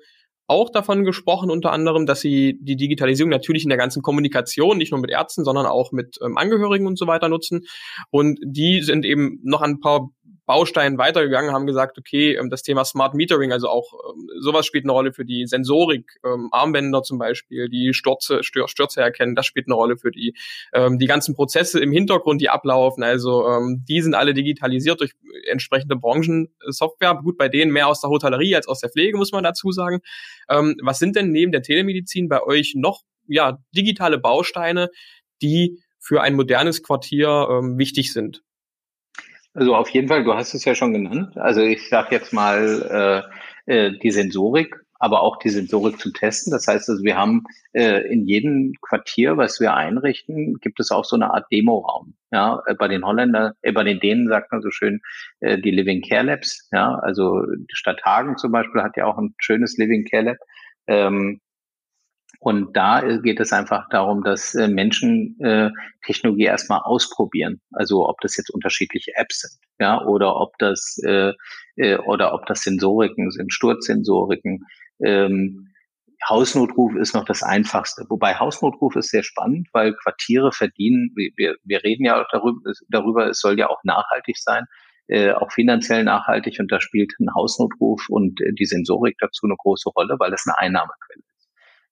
[0.51, 4.91] auch davon gesprochen, unter anderem, dass sie die Digitalisierung natürlich in der ganzen Kommunikation, nicht
[4.91, 7.63] nur mit Ärzten, sondern auch mit ähm, Angehörigen und so weiter nutzen.
[8.11, 10.09] Und die sind eben noch an ein paar
[10.51, 14.85] Bausteinen weitergegangen, haben gesagt, okay, ähm, das Thema Smart Metering, also auch ähm, sowas spielt
[14.85, 19.47] eine Rolle für die Sensorik, ähm, Armbänder zum Beispiel, die Stürze, Stür Stürze erkennen, das
[19.47, 20.35] spielt eine Rolle für die,
[20.75, 23.03] die ganzen Prozesse im Hintergrund, die ablaufen.
[23.03, 23.47] Also
[23.89, 25.13] die sind alle digitalisiert durch
[25.47, 27.21] entsprechende Branchensoftware.
[27.23, 30.01] Gut, bei denen mehr aus der Hotellerie als aus der Pflege, muss man dazu sagen.
[30.49, 34.91] Was sind denn neben der Telemedizin bei euch noch ja, digitale Bausteine,
[35.43, 38.43] die für ein modernes Quartier ähm, wichtig sind?
[39.55, 41.37] Also auf jeden Fall, du hast es ja schon genannt.
[41.37, 43.27] Also ich sage jetzt mal
[43.67, 46.53] äh, äh, die Sensorik, aber auch die Sensorik zu testen.
[46.53, 51.05] Das heißt also, wir haben äh, in jedem Quartier, was wir einrichten, gibt es auch
[51.05, 52.15] so eine Art Demoraum.
[52.31, 55.01] Ja, äh, bei den Holländer, äh, bei den Dänen sagt man so schön
[55.41, 56.69] äh, die Living Care Labs.
[56.71, 60.39] Ja, also die Stadt Hagen zum Beispiel hat ja auch ein schönes Living Care Lab.
[60.87, 61.41] Ähm,
[62.43, 65.71] und da äh, geht es einfach darum, dass äh, Menschen äh,
[66.07, 67.61] Technologie erstmal ausprobieren.
[67.71, 71.35] Also ob das jetzt unterschiedliche Apps sind, ja, oder ob das äh,
[71.77, 74.65] äh, oder ob das Sensoriken sind, Sturzsensoriken.
[75.05, 75.67] Ähm,
[76.27, 78.05] Hausnotruf ist noch das Einfachste.
[78.09, 83.29] Wobei Hausnotruf ist sehr spannend, weil Quartiere verdienen, wir, wir reden ja auch darüber, darüber,
[83.29, 84.65] es soll ja auch nachhaltig sein,
[85.09, 89.57] äh, auch finanziell nachhaltig und da spielt ein Hausnotruf und äh, die Sensorik dazu eine
[89.59, 91.23] große Rolle, weil es eine Einnahmequelle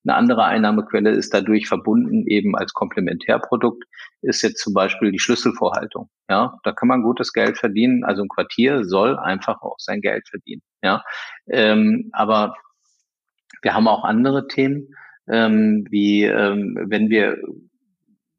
[0.08, 3.84] Eine andere Einnahmequelle ist dadurch verbunden eben als Komplementärprodukt
[4.22, 6.08] ist jetzt zum Beispiel die Schlüsselvorhaltung.
[6.30, 8.04] Ja, da kann man gutes Geld verdienen.
[8.04, 10.62] Also ein Quartier soll einfach auch sein Geld verdienen.
[10.82, 11.04] Ja,
[11.50, 12.54] ähm, aber
[13.60, 14.94] wir haben auch andere Themen,
[15.30, 17.36] ähm, wie ähm, wenn wir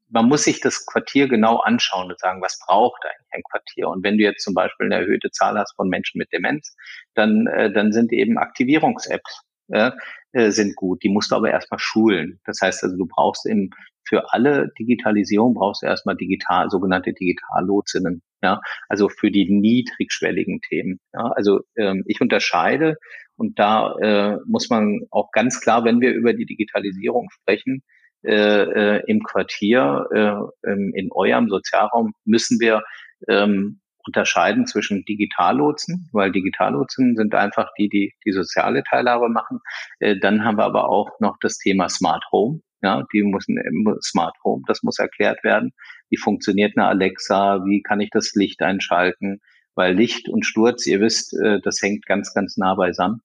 [0.08, 3.88] man muss sich das Quartier genau anschauen und sagen, was braucht eigentlich ein Quartier?
[3.90, 6.74] Und wenn du jetzt zum Beispiel eine erhöhte Zahl hast von Menschen mit Demenz,
[7.14, 11.02] dann, äh, dann sind eben Aktivierungs-Apps äh, sind gut.
[11.02, 12.40] Die musst du aber erstmal schulen.
[12.44, 13.70] Das heißt also, du brauchst eben
[14.08, 18.22] für alle Digitalisierung brauchst du erstmal digital, sogenannte Digitallotsinnen.
[18.42, 20.98] Ja, also für die niedrigschwelligen Themen.
[21.12, 22.96] Ja, also ähm, ich unterscheide
[23.36, 27.82] und da äh, muss man auch ganz klar, wenn wir über die Digitalisierung sprechen,
[28.22, 32.82] äh, äh, im Quartier, äh, in eurem Sozialraum müssen wir
[33.28, 39.60] ähm, unterscheiden zwischen Digitallotsen, weil Digitallotsen sind einfach die, die die soziale Teilhabe machen.
[39.98, 42.60] Äh, dann haben wir aber auch noch das Thema Smart Home.
[42.82, 43.58] Ja, die müssen
[44.02, 45.72] Smart Home, das muss erklärt werden.
[46.08, 47.64] Wie funktioniert eine Alexa?
[47.64, 49.40] Wie kann ich das Licht einschalten?
[49.74, 53.20] Weil Licht und Sturz, ihr wisst, äh, das hängt ganz, ganz nah beisammen.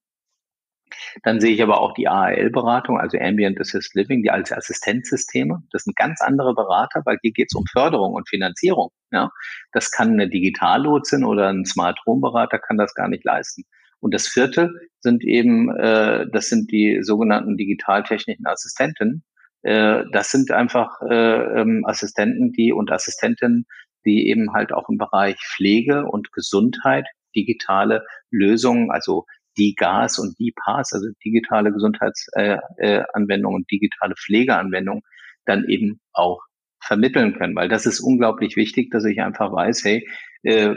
[1.24, 5.63] Dann sehe ich aber auch die AAL-Beratung, also Ambient Assist Living, die als Assistenzsysteme.
[5.71, 8.91] Das sind ganz andere Berater, weil hier geht es um Förderung und Finanzierung.
[9.12, 9.32] Ja,
[9.71, 13.63] das kann eine Digitallotsin oder ein Smart Home Berater kann das gar nicht leisten.
[14.00, 19.24] Und das vierte sind eben, äh, das sind die sogenannten digitaltechnischen Assistenten.
[19.63, 23.65] Äh, das sind einfach äh, ähm, Assistenten, die und Assistentinnen,
[24.06, 29.26] die eben halt auch im Bereich Pflege und Gesundheit digitale Lösungen, also
[29.58, 35.04] die Gas und die Pass, also digitale Gesundheitsanwendungen äh, und digitale Pflegeanwendungen,
[35.46, 36.41] dann eben auch
[36.80, 37.56] vermitteln können.
[37.56, 40.08] Weil das ist unglaublich wichtig, dass ich einfach weiß, hey,
[40.44, 40.76] äh,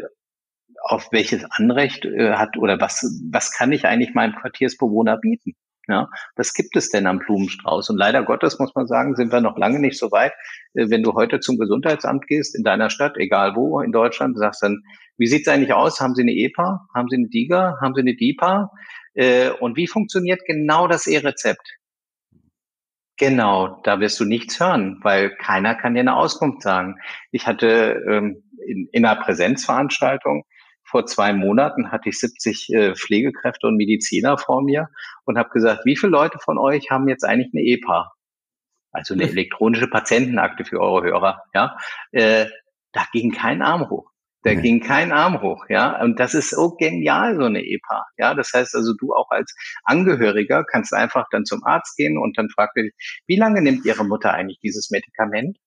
[0.83, 5.55] auf welches Anrecht äh, hat oder was, was kann ich eigentlich meinem Quartiersbewohner bieten?
[5.89, 7.89] Ja, was gibt es denn am Blumenstrauß?
[7.89, 10.33] Und leider Gottes muss man sagen, sind wir noch lange nicht so weit.
[10.75, 14.63] Äh, wenn du heute zum Gesundheitsamt gehst in deiner Stadt, egal wo in Deutschland, sagst
[14.63, 14.83] dann,
[15.17, 16.01] wie sieht's eigentlich aus?
[16.01, 16.87] Haben Sie eine EPA?
[16.95, 17.79] Haben Sie eine DIGA?
[17.81, 18.71] Haben Sie eine DIPA?
[19.15, 21.79] Äh, und wie funktioniert genau das E-Rezept?
[23.17, 26.97] Genau, da wirst du nichts hören, weil keiner kann dir eine Auskunft sagen.
[27.33, 30.45] Ich hatte ähm, in, in einer Präsenzveranstaltung
[30.89, 34.89] vor zwei Monaten hatte ich 70 äh, Pflegekräfte und Mediziner vor mir
[35.25, 38.11] und habe gesagt, wie viele Leute von euch haben jetzt eigentlich eine EPA?
[38.93, 41.43] Also eine elektronische Patientenakte für eure Hörer.
[41.55, 41.77] Ja,
[42.13, 42.47] äh,
[42.93, 44.11] da ging kein Arm hoch.
[44.45, 44.63] Da mhm.
[44.63, 46.01] ging kein Arm hoch, ja.
[46.01, 48.05] Und das ist so genial, so eine EPA.
[48.17, 52.39] Ja, das heißt also, du auch als Angehöriger kannst einfach dann zum Arzt gehen und
[52.39, 52.93] dann fragt dich,
[53.27, 55.59] wie lange nimmt Ihre Mutter eigentlich dieses Medikament?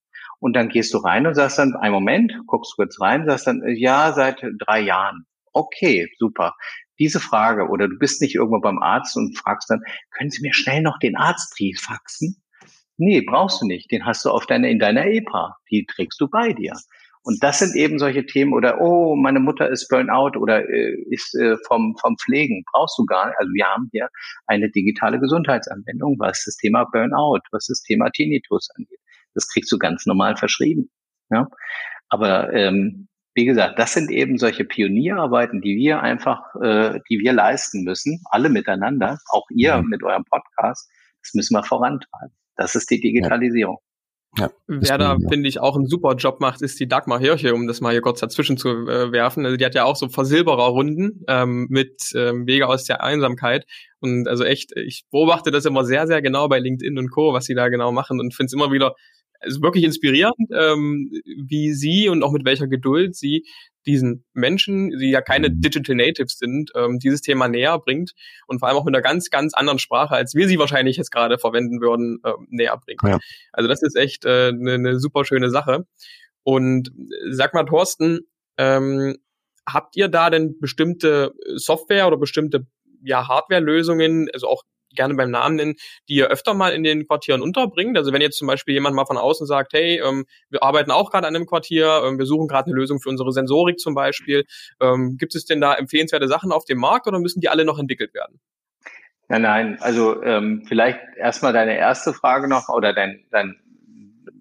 [0.41, 3.62] Und dann gehst du rein und sagst dann, einen Moment, guckst kurz rein, sagst dann,
[3.75, 5.25] ja, seit drei Jahren.
[5.54, 6.56] Okay, super.
[6.97, 10.54] Diese Frage, oder du bist nicht irgendwo beim Arzt und fragst dann, können Sie mir
[10.54, 12.41] schnell noch den Arztbrief faxen?
[12.97, 13.91] Nee, brauchst du nicht.
[13.91, 15.58] Den hast du auf deiner, in deiner EPA.
[15.69, 16.73] Die trägst du bei dir.
[17.23, 21.36] Und das sind eben solche Themen oder oh, meine Mutter ist Burnout oder äh, ist
[21.36, 23.38] äh, vom vom Pflegen brauchst du gar nicht.
[23.38, 24.10] Also wir haben hier
[24.47, 29.00] eine digitale Gesundheitsanwendung, was das Thema Burnout, was das Thema Tinnitus angeht.
[29.34, 30.89] Das kriegst du ganz normal verschrieben.
[31.30, 31.48] Ja?
[32.10, 37.34] Aber ähm, wie gesagt, das sind eben solche Pionierarbeiten, die wir einfach, äh, die wir
[37.34, 39.88] leisten müssen, alle miteinander, auch ihr mhm.
[39.88, 40.89] mit eurem Podcast.
[41.24, 42.36] Das müssen wir vorantreiben.
[42.58, 43.78] Das ist die Digitalisierung.
[44.38, 47.67] Ja, Wer da, finde ich, auch einen super Job macht, ist die Dagmar Hirche, um
[47.67, 49.46] das mal hier kurz dazwischen zu äh, werfen.
[49.46, 53.65] Also die hat ja auch so Versilberer-Runden ähm, mit ähm, Wege aus der Einsamkeit.
[54.00, 57.46] Und also echt, ich beobachte das immer sehr, sehr genau bei LinkedIn und Co., was
[57.46, 58.96] sie da genau machen und finde es immer wieder
[59.41, 63.45] also wirklich inspirierend, ähm, wie sie und auch mit welcher Geduld sie
[63.86, 68.13] diesen Menschen, die ja keine Digital Natives sind, ähm, dieses Thema näher bringt
[68.47, 71.12] und vor allem auch mit einer ganz, ganz anderen Sprache, als wir sie wahrscheinlich jetzt
[71.12, 73.01] gerade verwenden würden, äh, näher bringt.
[73.04, 73.19] Ja.
[73.51, 75.86] Also das ist echt eine äh, ne, ne super schöne Sache.
[76.43, 76.91] Und
[77.32, 78.21] sag mal, Thorsten,
[78.58, 79.17] ähm,
[79.67, 82.67] habt ihr da denn bestimmte Software oder bestimmte
[83.04, 84.63] ja, Hardware-Lösungen, also auch
[84.95, 85.75] gerne beim Namen nennen,
[86.08, 87.97] die ihr öfter mal in den Quartieren unterbringt.
[87.97, 91.12] Also wenn jetzt zum Beispiel jemand mal von außen sagt, hey, ähm, wir arbeiten auch
[91.12, 94.45] gerade an einem Quartier, ähm, wir suchen gerade eine Lösung für unsere Sensorik zum Beispiel.
[94.82, 97.80] Ähm, gibt es denn da empfehlenswerte Sachen auf dem Markt oder müssen die alle noch
[97.80, 98.39] entwickelt werden?
[99.27, 103.56] Nein, nein, also ähm, vielleicht erstmal deine erste Frage noch oder dein, dein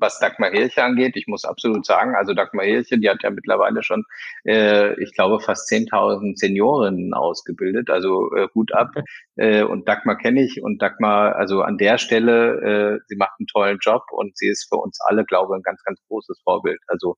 [0.01, 3.83] was Dagmar Hilche angeht, ich muss absolut sagen, also Dagmar Hilche, die hat ja mittlerweile
[3.83, 4.05] schon,
[4.45, 8.91] äh, ich glaube, fast 10.000 Seniorinnen ausgebildet, also äh, Hut ab.
[9.37, 13.47] Äh, und Dagmar kenne ich und Dagmar, also an der Stelle, äh, sie macht einen
[13.47, 16.81] tollen Job und sie ist für uns alle, glaube ich, ein ganz, ganz großes Vorbild.
[16.87, 17.17] Also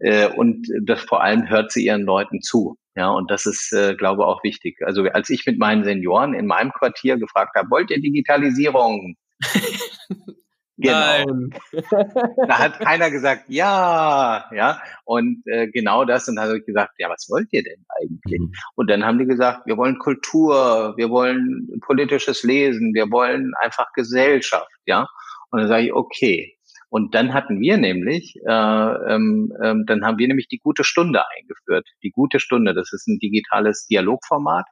[0.00, 2.76] äh, und das vor allem hört sie ihren Leuten zu.
[2.96, 4.78] Ja, und das ist, äh, glaube ich, auch wichtig.
[4.84, 9.16] Also als ich mit meinen Senioren in meinem Quartier gefragt habe, wollt ihr Digitalisierung?
[10.80, 11.24] Genau.
[11.24, 11.50] Nein.
[12.48, 14.80] da hat keiner gesagt, ja, ja.
[15.04, 16.28] Und äh, genau das.
[16.28, 18.40] Und dann habe ich gesagt, ja, was wollt ihr denn eigentlich?
[18.40, 18.52] Mhm.
[18.76, 23.92] Und dann haben die gesagt, wir wollen Kultur, wir wollen politisches Lesen, wir wollen einfach
[23.94, 25.06] Gesellschaft, ja.
[25.50, 26.56] Und dann sage ich, okay.
[26.88, 31.22] Und dann hatten wir nämlich, äh, ähm, ähm, dann haben wir nämlich die gute Stunde
[31.36, 31.86] eingeführt.
[32.02, 34.66] Die gute Stunde, das ist ein digitales Dialogformat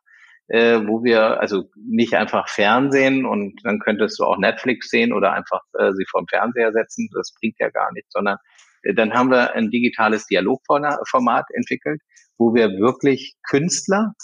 [0.49, 5.33] äh, wo wir also nicht einfach Fernsehen und dann könntest du auch Netflix sehen oder
[5.33, 8.39] einfach äh, sie vom Fernseher setzen, das bringt ja gar nichts, sondern
[8.83, 12.01] äh, dann haben wir ein digitales Dialogformat entwickelt,
[12.39, 14.15] wo wir wirklich Künstler,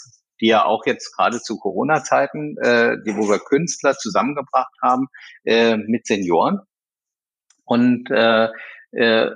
[0.41, 5.07] die ja auch jetzt gerade zu Corona-Zeiten, äh, die, wo wir Künstler zusammengebracht haben
[5.43, 6.59] äh, mit Senioren.
[7.63, 8.49] Und äh,
[8.91, 9.31] äh,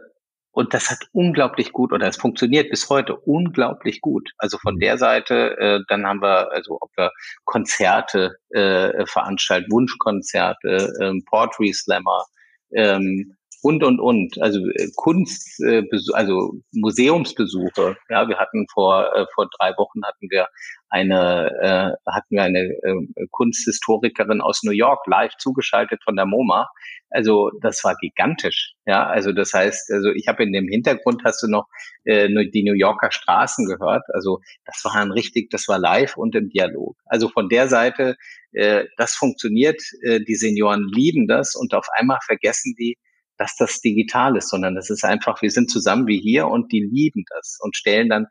[0.59, 4.29] und das hat unglaublich gut oder es funktioniert bis heute unglaublich gut.
[4.37, 4.79] Also von mhm.
[4.79, 7.11] der Seite, äh, dann haben wir, also ob wir
[7.45, 12.25] Konzerte äh, veranstalten, Wunschkonzerte, ähm, Poetry Slammer,
[12.73, 14.41] ähm, und und und.
[14.41, 17.97] Also äh, Kunst äh, also Museumsbesuche.
[18.09, 20.47] Ja wir hatten vor äh, vor drei Wochen hatten wir
[20.89, 26.69] eine äh, hatten wir eine äh, Kunsthistorikerin aus New York live zugeschaltet von der MoMA.
[27.09, 28.73] Also das war gigantisch.
[28.85, 31.67] Ja also das heißt also ich habe in dem Hintergrund hast du noch
[32.05, 34.03] äh, die New Yorker Straßen gehört.
[34.13, 36.95] Also das war ein richtig das war live und im Dialog.
[37.05, 38.15] Also von der Seite
[38.53, 42.97] äh, das funktioniert äh, die Senioren lieben das und auf einmal vergessen die
[43.39, 46.81] dass das digital ist, sondern das ist einfach, wir sind zusammen wie hier und die
[46.81, 48.27] lieben das und stellen dann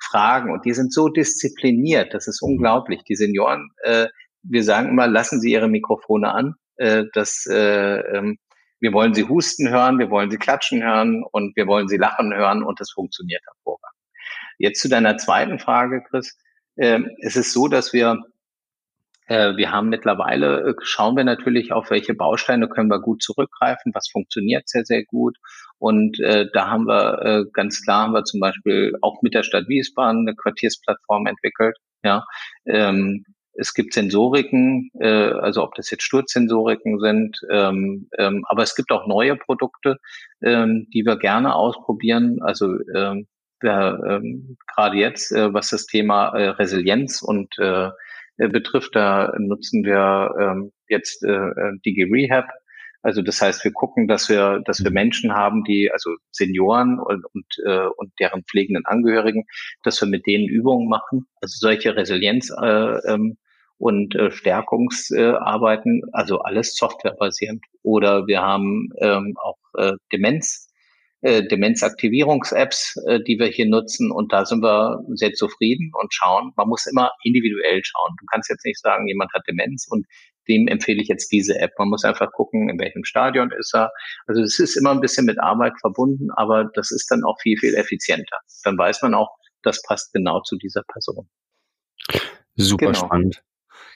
[0.00, 2.54] Fragen und die sind so diszipliniert, das ist mhm.
[2.54, 3.02] unglaublich.
[3.04, 4.06] Die Senioren, äh,
[4.42, 8.38] wir sagen immer, lassen Sie Ihre Mikrofone an, äh, das, äh, ähm,
[8.80, 12.34] wir wollen Sie husten hören, wir wollen Sie klatschen hören und wir wollen Sie lachen
[12.34, 13.98] hören und das funktioniert hervorragend.
[14.58, 16.36] Jetzt zu deiner zweiten Frage, Chris.
[16.76, 18.22] Äh, es ist so, dass wir
[19.28, 24.08] wir haben mittlerweile, äh, schauen wir natürlich auf welche Bausteine können wir gut zurückgreifen, was
[24.08, 25.36] funktioniert sehr, sehr gut.
[25.78, 29.42] Und äh, da haben wir äh, ganz klar, haben wir zum Beispiel auch mit der
[29.42, 31.76] Stadt Wiesbaden eine Quartiersplattform entwickelt.
[32.04, 32.24] Ja,
[32.66, 38.74] ähm, es gibt Sensoriken, äh, also ob das jetzt Sturzsensoriken sind, ähm, ähm, aber es
[38.74, 39.98] gibt auch neue Produkte,
[40.42, 42.38] ähm, die wir gerne ausprobieren.
[42.42, 43.26] Also ähm,
[43.60, 47.90] wir, ähm, gerade jetzt, äh, was das Thema äh, Resilienz und äh,
[48.42, 48.94] äh, betrifft.
[48.94, 52.48] Da nutzen wir ähm, jetzt äh, äh, Digi Rehab.
[53.02, 54.94] Also das heißt, wir gucken, dass wir, dass wir mhm.
[54.94, 59.44] Menschen haben, die, also Senioren und, und, äh, und deren pflegenden Angehörigen,
[59.82, 61.26] dass wir mit denen Übungen machen.
[61.40, 63.36] Also solche Resilienz äh, ähm,
[63.78, 67.64] und äh, Stärkungsarbeiten, also alles softwarebasierend.
[67.82, 70.71] Oder wir haben ähm, auch äh, Demenz
[71.22, 74.10] äh, Demenzaktivierungs-Apps, äh, die wir hier nutzen.
[74.10, 76.52] Und da sind wir sehr zufrieden und schauen.
[76.56, 78.16] Man muss immer individuell schauen.
[78.18, 80.06] Du kannst jetzt nicht sagen, jemand hat Demenz und
[80.48, 81.70] dem empfehle ich jetzt diese App.
[81.78, 83.92] Man muss einfach gucken, in welchem Stadion ist er.
[84.26, 87.56] Also es ist immer ein bisschen mit Arbeit verbunden, aber das ist dann auch viel,
[87.56, 88.38] viel effizienter.
[88.64, 89.30] Dann weiß man auch,
[89.62, 91.28] das passt genau zu dieser Person.
[92.56, 92.98] Super genau.
[92.98, 93.42] spannend.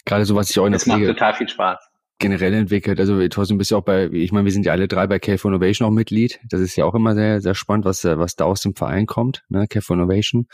[0.04, 1.08] Gerade so, was ich auch in der das Pflege...
[1.08, 1.85] macht total viel Spaß
[2.18, 2.98] generell entwickelt.
[2.98, 5.38] Also Thorsten, bist ja auch bei, ich meine, wir sind ja alle drei bei Care
[5.38, 6.40] for Innovation auch Mitglied.
[6.48, 9.44] Das ist ja auch immer sehr, sehr spannend, was, was da aus dem Verein kommt,
[9.48, 9.66] ne?
[9.68, 10.46] Care for Innovation,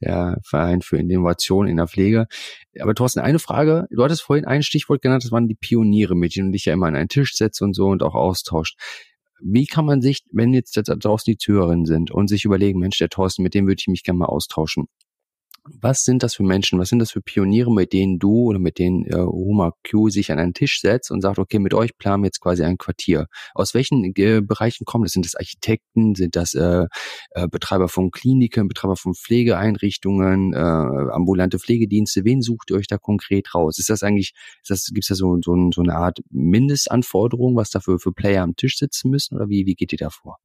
[0.00, 2.26] der Verein für Innovation in der Pflege.
[2.78, 6.36] Aber Thorsten, eine Frage, du hattest vorhin ein Stichwort genannt, das waren die Pioniere, mit
[6.36, 8.78] denen du dich ja immer an einen Tisch setzt und so und auch austauscht.
[9.42, 12.98] Wie kann man sich, wenn jetzt da draußen die Zuhörerinnen sind und sich überlegen, Mensch,
[12.98, 14.86] der Thorsten, mit dem würde ich mich gerne mal austauschen
[15.64, 18.78] was sind das für Menschen, was sind das für Pioniere, mit denen du oder mit
[18.78, 22.22] denen äh, Huma Q sich an einen Tisch setzt und sagt, okay, mit euch planen
[22.22, 23.26] wir jetzt quasi ein Quartier.
[23.54, 25.12] Aus welchen äh, Bereichen kommen das?
[25.12, 26.86] Sind das Architekten, sind das äh,
[27.30, 32.24] äh, Betreiber von Kliniken, Betreiber von Pflegeeinrichtungen, äh, ambulante Pflegedienste?
[32.24, 33.78] Wen sucht ihr euch da konkret raus?
[33.78, 37.70] Ist das eigentlich, ist das, gibt es da so, so, so eine Art Mindestanforderung, was
[37.70, 40.38] dafür für Player am Tisch sitzen müssen oder wie, wie geht ihr da vor?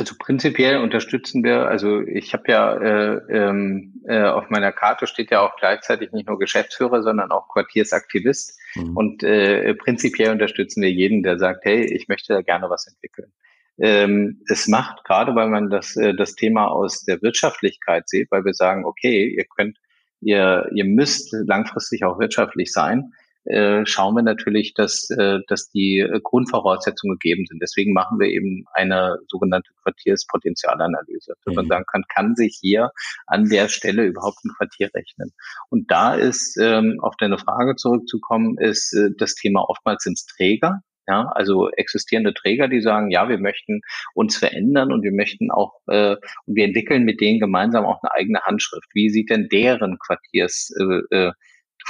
[0.00, 5.30] Also prinzipiell unterstützen wir, also ich habe ja äh, ähm, äh, auf meiner Karte steht
[5.30, 8.58] ja auch gleichzeitig nicht nur Geschäftsführer, sondern auch Quartiersaktivist.
[8.76, 8.96] Mhm.
[8.96, 13.30] Und äh, prinzipiell unterstützen wir jeden, der sagt, hey, ich möchte da gerne was entwickeln.
[13.76, 18.46] Ähm, es macht, gerade weil man das, äh, das Thema aus der Wirtschaftlichkeit sieht, weil
[18.46, 19.76] wir sagen, okay, ihr könnt,
[20.22, 23.12] ihr, ihr müsst langfristig auch wirtschaftlich sein,
[23.44, 27.60] äh, schauen wir natürlich, dass, äh, dass die Grundvoraussetzungen gegeben sind.
[27.62, 31.56] Deswegen machen wir eben eine sogenannte Quartierspotenzialanalyse, dass mhm.
[31.56, 32.90] man sagen kann, kann sich hier
[33.26, 35.32] an der Stelle überhaupt ein Quartier rechnen.
[35.68, 40.82] Und da ist, ähm, auf deine Frage zurückzukommen, ist äh, das Thema oftmals sind Träger,
[41.10, 43.80] ja, also existierende Träger, die sagen, ja, wir möchten
[44.14, 46.16] uns verändern und wir möchten auch, äh,
[46.46, 48.88] und wir entwickeln mit denen gemeinsam auch eine eigene Handschrift.
[48.94, 51.32] Wie sieht denn deren Quartiers, äh, äh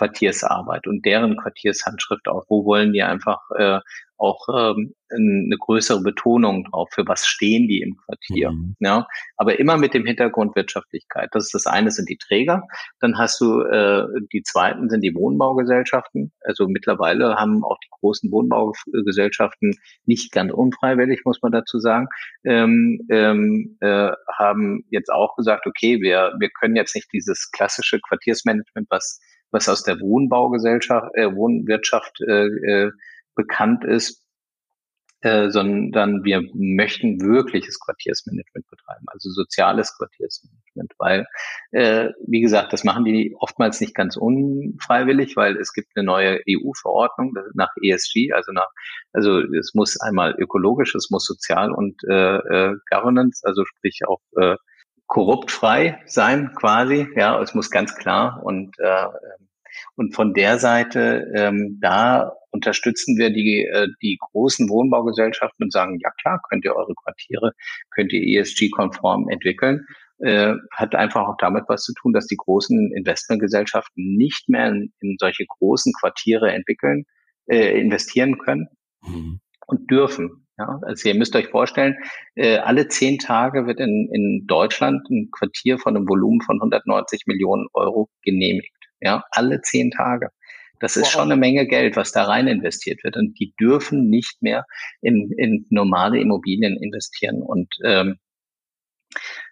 [0.00, 2.46] Quartiersarbeit und deren Quartiershandschrift auch.
[2.48, 3.80] Wo wollen die einfach äh,
[4.20, 8.52] auch ähm, eine größere Betonung drauf, für was stehen die im Quartier.
[8.52, 8.76] Mhm.
[8.78, 11.30] Ja, aber immer mit dem Hintergrund Wirtschaftlichkeit.
[11.32, 12.62] Das ist das eine sind die Träger,
[13.00, 16.32] dann hast du äh, die zweiten sind die Wohnbaugesellschaften.
[16.42, 19.74] Also mittlerweile haben auch die großen Wohnbaugesellschaften
[20.04, 22.06] nicht ganz unfreiwillig, muss man dazu sagen,
[22.44, 28.00] ähm, ähm, äh, haben jetzt auch gesagt, okay, wir wir können jetzt nicht dieses klassische
[28.00, 29.18] Quartiersmanagement, was
[29.50, 32.90] was aus der Wohnbaugesellschaft, äh, Wohnwirtschaft äh, äh,
[33.34, 34.24] bekannt ist,
[35.22, 41.26] äh, sondern wir möchten wirkliches Quartiersmanagement betreiben, also soziales Quartiersmanagement, weil,
[41.72, 46.40] äh, wie gesagt, das machen die oftmals nicht ganz unfreiwillig, weil es gibt eine neue
[46.48, 48.68] EU-Verordnung nach ESG, also nach,
[49.12, 54.22] also es muss einmal ökologisch, es muss sozial und äh, äh, Governance, also sprich auch
[54.40, 54.56] äh,
[55.10, 59.06] korruptfrei sein quasi, ja, es muss ganz klar und äh,
[59.96, 65.98] und von der Seite, ähm, da unterstützen wir die, äh, die großen Wohnbaugesellschaften und sagen,
[66.00, 67.52] ja klar, könnt ihr eure Quartiere,
[67.90, 69.86] könnt ihr ESG-konform entwickeln.
[70.18, 74.92] Äh, hat einfach auch damit was zu tun, dass die großen Investmentgesellschaften nicht mehr in,
[75.00, 77.04] in solche großen Quartiere entwickeln,
[77.46, 78.68] äh, investieren können
[79.02, 79.40] mhm.
[79.66, 80.46] und dürfen.
[80.60, 81.96] Ja, also ihr müsst euch vorstellen,
[82.34, 87.22] äh, alle zehn Tage wird in, in Deutschland ein Quartier von einem Volumen von 190
[87.26, 88.74] Millionen Euro genehmigt.
[89.00, 90.28] Ja, alle zehn Tage.
[90.78, 91.12] Das ist wow.
[91.12, 93.16] schon eine Menge Geld, was da rein investiert wird.
[93.16, 94.66] Und die dürfen nicht mehr
[95.00, 97.40] in, in normale Immobilien investieren.
[97.40, 98.18] Und ähm,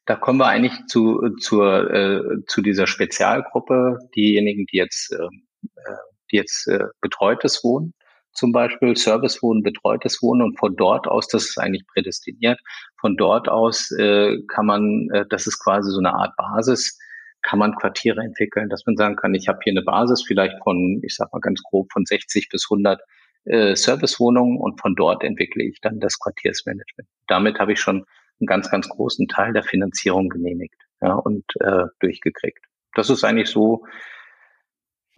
[0.04, 5.96] da kommen wir eigentlich zu, zur, äh, zu dieser Spezialgruppe, diejenigen, die jetzt, ähm, äh,
[6.30, 7.94] die jetzt äh, betreutes Wohnen,
[8.38, 12.60] zum Beispiel Servicewohnen, betreutes Wohnen und von dort aus, das ist eigentlich prädestiniert,
[13.00, 16.98] von dort aus äh, kann man, äh, das ist quasi so eine Art Basis,
[17.42, 21.00] kann man Quartiere entwickeln, dass man sagen kann, ich habe hier eine Basis vielleicht von,
[21.02, 23.00] ich sag mal ganz grob, von 60 bis 100
[23.44, 27.08] äh, Servicewohnungen und von dort entwickle ich dann das Quartiersmanagement.
[27.26, 28.04] Damit habe ich schon
[28.40, 32.64] einen ganz, ganz großen Teil der Finanzierung genehmigt ja, und äh, durchgekriegt.
[32.94, 33.84] Das ist eigentlich so,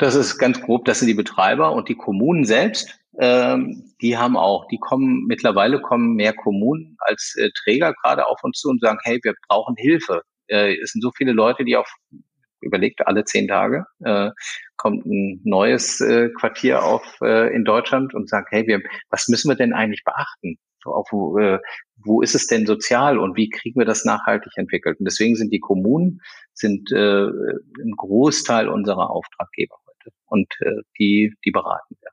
[0.00, 4.36] das ist ganz grob, das sind die Betreiber und die Kommunen selbst, ähm, die haben
[4.36, 8.80] auch, die kommen, mittlerweile kommen mehr Kommunen als äh, Träger gerade auf uns zu und
[8.80, 11.90] sagen, hey, wir brauchen Hilfe äh, es sind so viele Leute, die auf
[12.62, 14.30] überlegt, alle zehn Tage äh,
[14.76, 19.48] kommt ein neues äh, Quartier auf äh, in Deutschland und sagt, hey, wir, was müssen
[19.48, 20.58] wir denn eigentlich beachten?
[20.84, 24.98] Auf, wo, ist es denn sozial und wie kriegen wir das nachhaltig entwickelt?
[24.98, 26.20] Und deswegen sind die Kommunen
[26.54, 32.10] sind äh, ein Großteil unserer Auftraggeber heute und äh, die die beraten wir.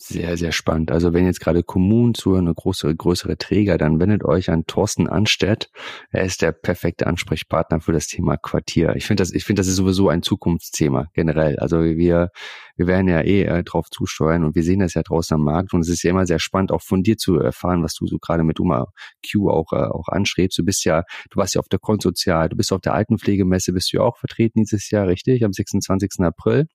[0.00, 0.92] Sehr, sehr spannend.
[0.92, 5.08] Also wenn jetzt gerade Kommunen zuhören, eine große, größere Träger, dann wendet euch an Thorsten
[5.08, 5.70] Anstedt.
[6.12, 8.94] Er ist der perfekte Ansprechpartner für das Thema Quartier.
[8.94, 11.58] Ich finde das, ich finde, das ist sowieso ein Zukunftsthema generell.
[11.58, 12.30] Also wir,
[12.76, 15.74] wir werden ja eh äh, drauf zusteuern und wir sehen das ja draußen am Markt
[15.74, 18.18] und es ist ja immer sehr spannend, auch von dir zu erfahren, was du so
[18.18, 18.86] gerade mit Uma
[19.28, 20.56] Q auch, äh, auch anstrebst.
[20.58, 23.92] Du bist ja, du warst ja auf der Konsozial, du bist auf der Altenpflegemesse, bist
[23.92, 25.44] du ja auch vertreten dieses Jahr, richtig?
[25.44, 26.20] Am 26.
[26.20, 26.68] April.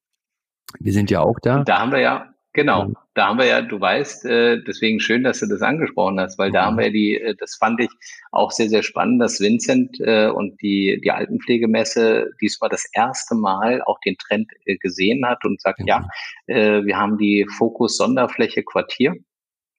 [0.80, 1.64] Wir sind ja auch da.
[1.64, 5.39] Da haben wir ja Genau, da haben wir ja, du weißt, äh, deswegen schön, dass
[5.39, 7.89] du das angesprochen hast, weil da haben wir die, äh, das fand ich
[8.32, 13.82] auch sehr, sehr spannend, dass Vincent äh, und die, die Altenpflegemesse diesmal das erste Mal
[13.88, 14.51] auch den Trend
[14.82, 15.88] gesehen hat und sagt, mhm.
[15.88, 16.07] ja,
[16.45, 19.16] äh, wir haben die Fokus Sonderfläche Quartier.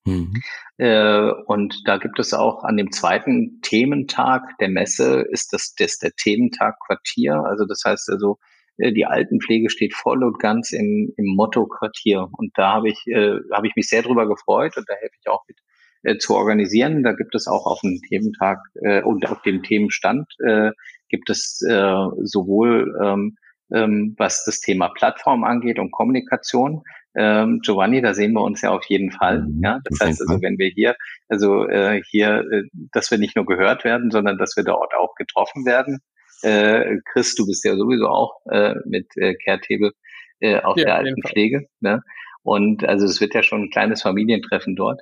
[0.05, 0.43] Mhm.
[0.79, 5.99] Äh, und da gibt es auch an dem zweiten Thementag der Messe ist das, das
[5.99, 7.37] der Thementag Quartier.
[7.37, 8.39] Also das heißt also,
[8.79, 12.29] die Altenpflege steht voll und ganz im, im Motto Quartier.
[12.33, 15.29] Und da habe ich, äh, habe ich mich sehr drüber gefreut und da helfe ich
[15.29, 15.59] auch mit
[16.03, 17.03] äh, zu organisieren.
[17.03, 20.71] Da gibt es auch auf dem Thementag äh, und auf dem Themenstand äh,
[21.09, 23.37] gibt es äh, sowohl ähm,
[23.73, 26.83] ähm, was das Thema Plattform angeht und Kommunikation.
[27.17, 29.43] Ähm, Giovanni, da sehen wir uns ja auf jeden Fall.
[29.43, 30.97] Mhm, ja, das heißt also, wenn wir hier,
[31.29, 35.15] also äh, hier, äh, dass wir nicht nur gehört werden, sondern dass wir dort auch
[35.15, 36.01] getroffen werden.
[36.43, 39.93] Äh, Chris, du bist ja sowieso auch äh, mit äh, Kehrtable
[40.41, 41.67] äh, auf ja, der alten Pflege.
[41.81, 42.03] Ne?
[42.43, 45.01] Und also es wird ja schon ein kleines Familientreffen dort.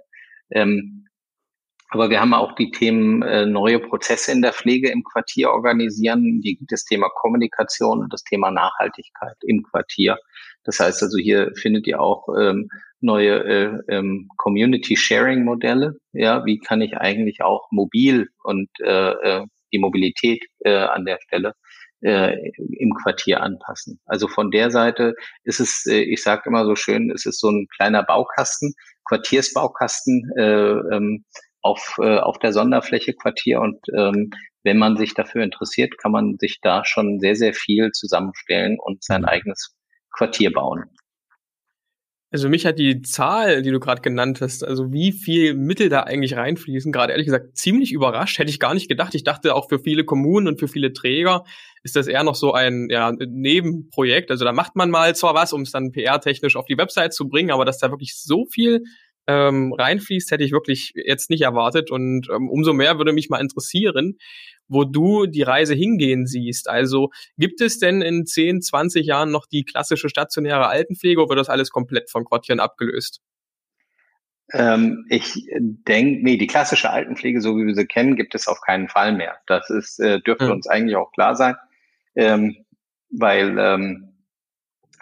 [0.50, 1.06] Ähm,
[1.92, 6.40] aber wir haben auch die Themen äh, neue Prozesse in der Pflege im Quartier organisieren,
[6.40, 10.16] die, das Thema Kommunikation und das Thema Nachhaltigkeit im Quartier.
[10.64, 12.70] Das heißt also, hier findet ihr auch ähm,
[13.00, 15.98] neue äh, ähm, Community Sharing Modelle.
[16.12, 21.18] Ja, wie kann ich eigentlich auch mobil und äh, äh die Mobilität äh, an der
[21.22, 21.54] Stelle
[22.02, 24.00] äh, im Quartier anpassen.
[24.06, 25.14] Also von der Seite
[25.44, 30.30] ist es, äh, ich sage immer so schön, es ist so ein kleiner Baukasten, Quartiersbaukasten
[30.36, 31.24] äh, ähm,
[31.62, 34.30] auf, äh, auf der Sonderfläche Quartier und ähm,
[34.64, 39.02] wenn man sich dafür interessiert, kann man sich da schon sehr, sehr viel zusammenstellen und
[39.02, 39.76] sein eigenes
[40.12, 40.84] Quartier bauen.
[42.32, 46.04] Also mich hat die Zahl, die du gerade genannt hast, also wie viel Mittel da
[46.04, 48.38] eigentlich reinfließen, gerade ehrlich gesagt ziemlich überrascht.
[48.38, 49.14] Hätte ich gar nicht gedacht.
[49.14, 51.44] Ich dachte auch für viele Kommunen und für viele Träger
[51.82, 54.30] ist das eher noch so ein ja, Nebenprojekt.
[54.30, 57.28] Also da macht man mal zwar was, um es dann PR-technisch auf die Website zu
[57.28, 58.82] bringen, aber dass da wirklich so viel
[59.26, 61.90] ähm, reinfließt, hätte ich wirklich jetzt nicht erwartet.
[61.90, 64.18] Und ähm, umso mehr würde mich mal interessieren,
[64.68, 66.68] wo du die Reise hingehen siehst.
[66.68, 71.40] Also gibt es denn in 10, 20 Jahren noch die klassische stationäre Altenpflege oder wird
[71.40, 73.20] das alles komplett von Quartieren abgelöst?
[74.52, 78.60] Ähm, ich denke, nee, die klassische Altenpflege, so wie wir sie kennen, gibt es auf
[78.60, 79.36] keinen Fall mehr.
[79.46, 80.52] Das ist, äh, dürfte hm.
[80.52, 81.54] uns eigentlich auch klar sein,
[82.16, 82.56] ähm,
[83.10, 84.12] weil ähm,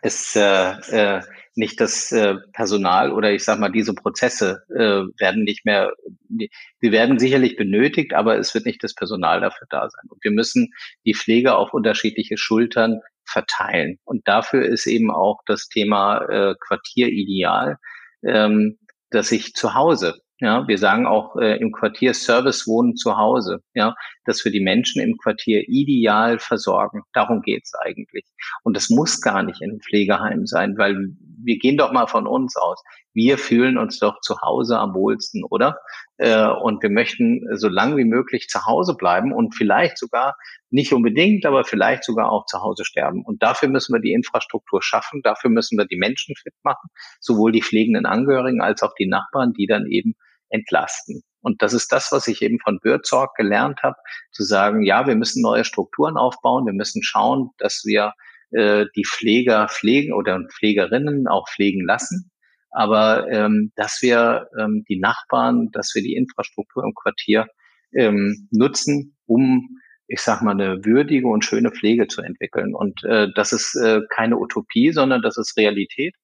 [0.03, 1.23] es äh, äh,
[1.55, 5.93] nicht das äh, Personal oder ich sag mal diese Prozesse äh, werden nicht mehr,
[6.29, 10.05] die, werden sicherlich benötigt, aber es wird nicht das Personal dafür da sein.
[10.09, 10.73] Und wir müssen
[11.05, 13.99] die Pflege auf unterschiedliche Schultern verteilen.
[14.05, 17.79] Und dafür ist eben auch das Thema äh, Quartier ideal,
[18.23, 18.79] ähm,
[19.11, 23.63] dass ich zu Hause ja, wir sagen auch äh, im Quartier Service Wohnen zu Hause.
[23.75, 27.03] Ja, dass wir die Menschen im Quartier ideal versorgen.
[27.13, 28.25] Darum geht's eigentlich.
[28.63, 32.27] Und das muss gar nicht in einem Pflegeheim sein, weil wir gehen doch mal von
[32.27, 32.83] uns aus.
[33.13, 35.79] Wir fühlen uns doch zu Hause am wohlsten, oder?
[36.17, 40.37] Äh, und wir möchten so lange wie möglich zu Hause bleiben und vielleicht sogar
[40.71, 43.25] nicht unbedingt, aber vielleicht sogar auch zu Hause sterben.
[43.25, 45.21] Und dafür müssen wir die Infrastruktur schaffen.
[45.23, 46.89] Dafür müssen wir die Menschen fit machen,
[47.21, 50.15] sowohl die pflegenden Angehörigen als auch die Nachbarn, die dann eben
[50.51, 51.23] entlasten.
[51.43, 53.97] Und das ist das, was ich eben von Bürzorg gelernt habe,
[54.33, 58.13] zu sagen, ja, wir müssen neue Strukturen aufbauen, wir müssen schauen, dass wir
[58.51, 62.31] äh, die Pfleger pflegen oder Pflegerinnen auch pflegen lassen,
[62.71, 67.47] aber ähm, dass wir ähm, die Nachbarn, dass wir die Infrastruktur im Quartier
[67.95, 69.81] ähm, nutzen, um
[70.11, 72.75] ich sag mal, eine würdige und schöne Pflege zu entwickeln.
[72.75, 76.17] Und äh, das ist äh, keine Utopie, sondern das ist Realität.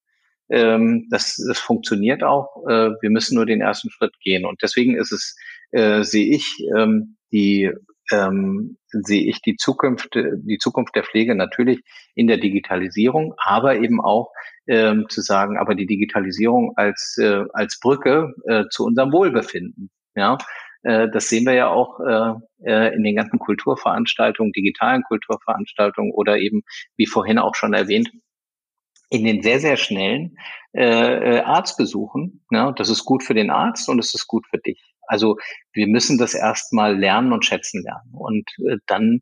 [0.51, 2.65] Ähm, das, das funktioniert auch.
[2.69, 4.45] Äh, wir müssen nur den ersten Schritt gehen.
[4.45, 5.37] Und deswegen ist es,
[5.73, 7.73] äh, sehe ich, ähm, die
[8.13, 11.81] ähm, sehe ich die Zukunft, die Zukunft der Pflege natürlich
[12.15, 14.31] in der Digitalisierung, aber eben auch
[14.69, 19.91] ähm, zu sagen, aber die Digitalisierung als äh, als Brücke äh, zu unserem Wohlbefinden.
[20.15, 20.39] Ja,
[20.83, 22.35] äh, das sehen wir ja auch äh,
[22.65, 26.63] äh in den ganzen Kulturveranstaltungen, digitalen Kulturveranstaltungen oder eben,
[26.97, 28.11] wie vorhin auch schon erwähnt,
[29.09, 30.37] in den sehr, sehr schnellen
[30.75, 32.45] äh, äh, Arztbesuchen.
[32.51, 34.83] Ja, das ist gut für den Arzt und es ist gut für dich.
[35.07, 35.37] Also
[35.73, 38.13] wir müssen das erstmal lernen und schätzen lernen.
[38.13, 39.21] Und äh, dann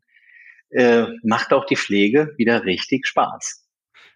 [0.69, 3.65] äh, macht auch die Pflege wieder richtig Spaß.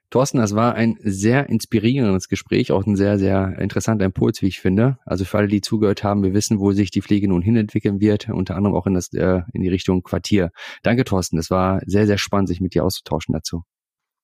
[0.10, 4.60] Thorsten, das war ein sehr inspirierendes Gespräch, auch ein sehr, sehr interessanter Impuls, wie ich
[4.60, 4.98] finde.
[5.06, 8.28] Also für alle, die zugehört haben, wir wissen, wo sich die Pflege nun hinentwickeln wird,
[8.28, 10.50] unter anderem auch in, das, äh, in die Richtung Quartier.
[10.82, 11.38] Danke, Thorsten.
[11.38, 13.64] Das war sehr, sehr spannend, sich mit dir auszutauschen dazu.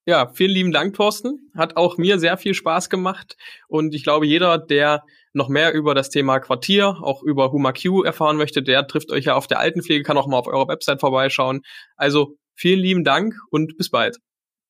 [0.07, 1.51] Ja, vielen lieben Dank, Thorsten.
[1.57, 3.37] Hat auch mir sehr viel Spaß gemacht.
[3.67, 5.03] Und ich glaube, jeder, der
[5.33, 9.33] noch mehr über das Thema Quartier, auch über HumaQ erfahren möchte, der trifft euch ja
[9.33, 11.61] auf der Altenpflege, kann auch mal auf eurer Website vorbeischauen.
[11.95, 14.17] Also vielen lieben Dank und bis bald.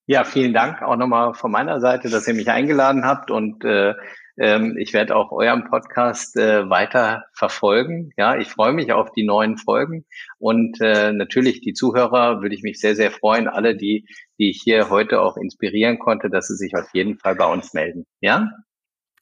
[0.08, 3.94] Ja, vielen Dank auch nochmal von meiner Seite, dass ihr mich eingeladen habt und äh,
[4.38, 8.12] ähm, ich werde auch euren Podcast äh, weiter verfolgen.
[8.18, 10.06] Ja, ich freue mich auf die neuen Folgen
[10.40, 13.48] und äh, natürlich die Zuhörer würde ich mich sehr, sehr freuen.
[13.48, 14.06] Alle, die,
[14.38, 17.74] die ich hier heute auch inspirieren konnte, dass sie sich auf jeden Fall bei uns
[17.74, 18.06] melden.
[18.22, 18.50] Ja?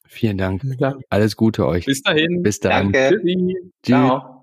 [0.06, 0.62] Vielen Dank.
[1.08, 1.86] Alles Gute euch.
[1.86, 2.42] Bis dahin.
[2.42, 2.92] Bis dahin.
[2.92, 3.20] Danke.
[3.20, 3.56] Tschüss.
[3.82, 4.33] Ciao.